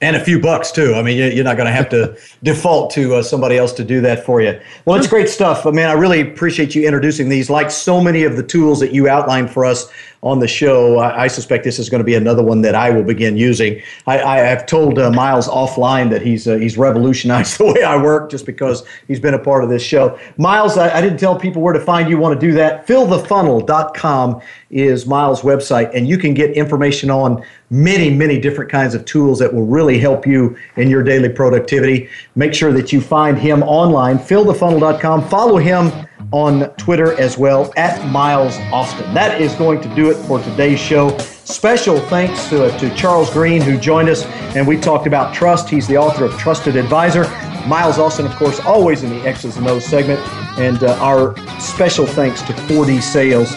[0.00, 0.94] and a few bucks too.
[0.94, 4.00] I mean, you're not going to have to default to uh, somebody else to do
[4.02, 4.58] that for you.
[4.84, 5.66] Well, it's great stuff.
[5.66, 7.50] I mean, I really appreciate you introducing these.
[7.50, 9.90] Like so many of the tools that you outlined for us
[10.22, 10.98] on the show.
[10.98, 13.80] I, I, suspect this is going to be another one that I will begin using.
[14.06, 17.96] I, I have told uh, Miles offline that he's uh, he's revolutionized the way I
[18.02, 20.18] work just because he's been a part of this show.
[20.36, 22.18] Miles, I, I didn't tell people where to find you.
[22.18, 22.86] Want to do that?
[22.86, 24.40] Fillthefunnel.com
[24.70, 29.38] is Miles' website, and you can get information on many, many different kinds of tools
[29.38, 32.08] that will really help you in your daily productivity.
[32.34, 35.28] Make sure that you find him online, fillthefunnel.com.
[35.28, 39.12] Follow him on Twitter as well at Miles Austin.
[39.14, 41.16] That is going to do it for today's show.
[41.18, 45.68] Special thanks to, to Charles Green who joined us and we talked about trust.
[45.68, 47.24] He's the author of Trusted Advisor.
[47.66, 50.20] Miles Austin, of course, always in the X's and O's segment.
[50.58, 53.54] And uh, our special thanks to 4D Sales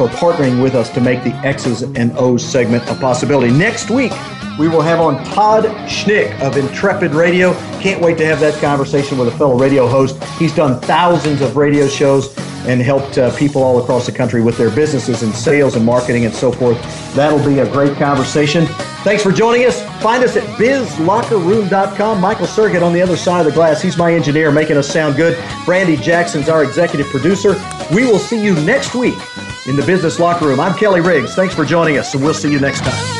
[0.00, 3.52] for partnering with us to make the X's and O's segment a possibility.
[3.52, 4.12] Next week,
[4.58, 7.52] we will have on Todd Schnick of Intrepid Radio.
[7.82, 10.16] Can't wait to have that conversation with a fellow radio host.
[10.38, 12.34] He's done thousands of radio shows
[12.66, 16.24] and helped uh, people all across the country with their businesses and sales and marketing
[16.24, 16.80] and so forth.
[17.14, 18.64] That'll be a great conversation.
[19.04, 19.82] Thanks for joining us.
[20.02, 22.20] Find us at bizlockerroom.com.
[22.22, 23.82] Michael Sergit on the other side of the glass.
[23.82, 25.38] He's my engineer making us sound good.
[25.66, 27.54] Brandy Jackson's our executive producer.
[27.94, 29.18] We will see you next week
[29.66, 30.60] in the Business Locker Room.
[30.60, 31.34] I'm Kelly Riggs.
[31.34, 33.19] Thanks for joining us, and we'll see you next time.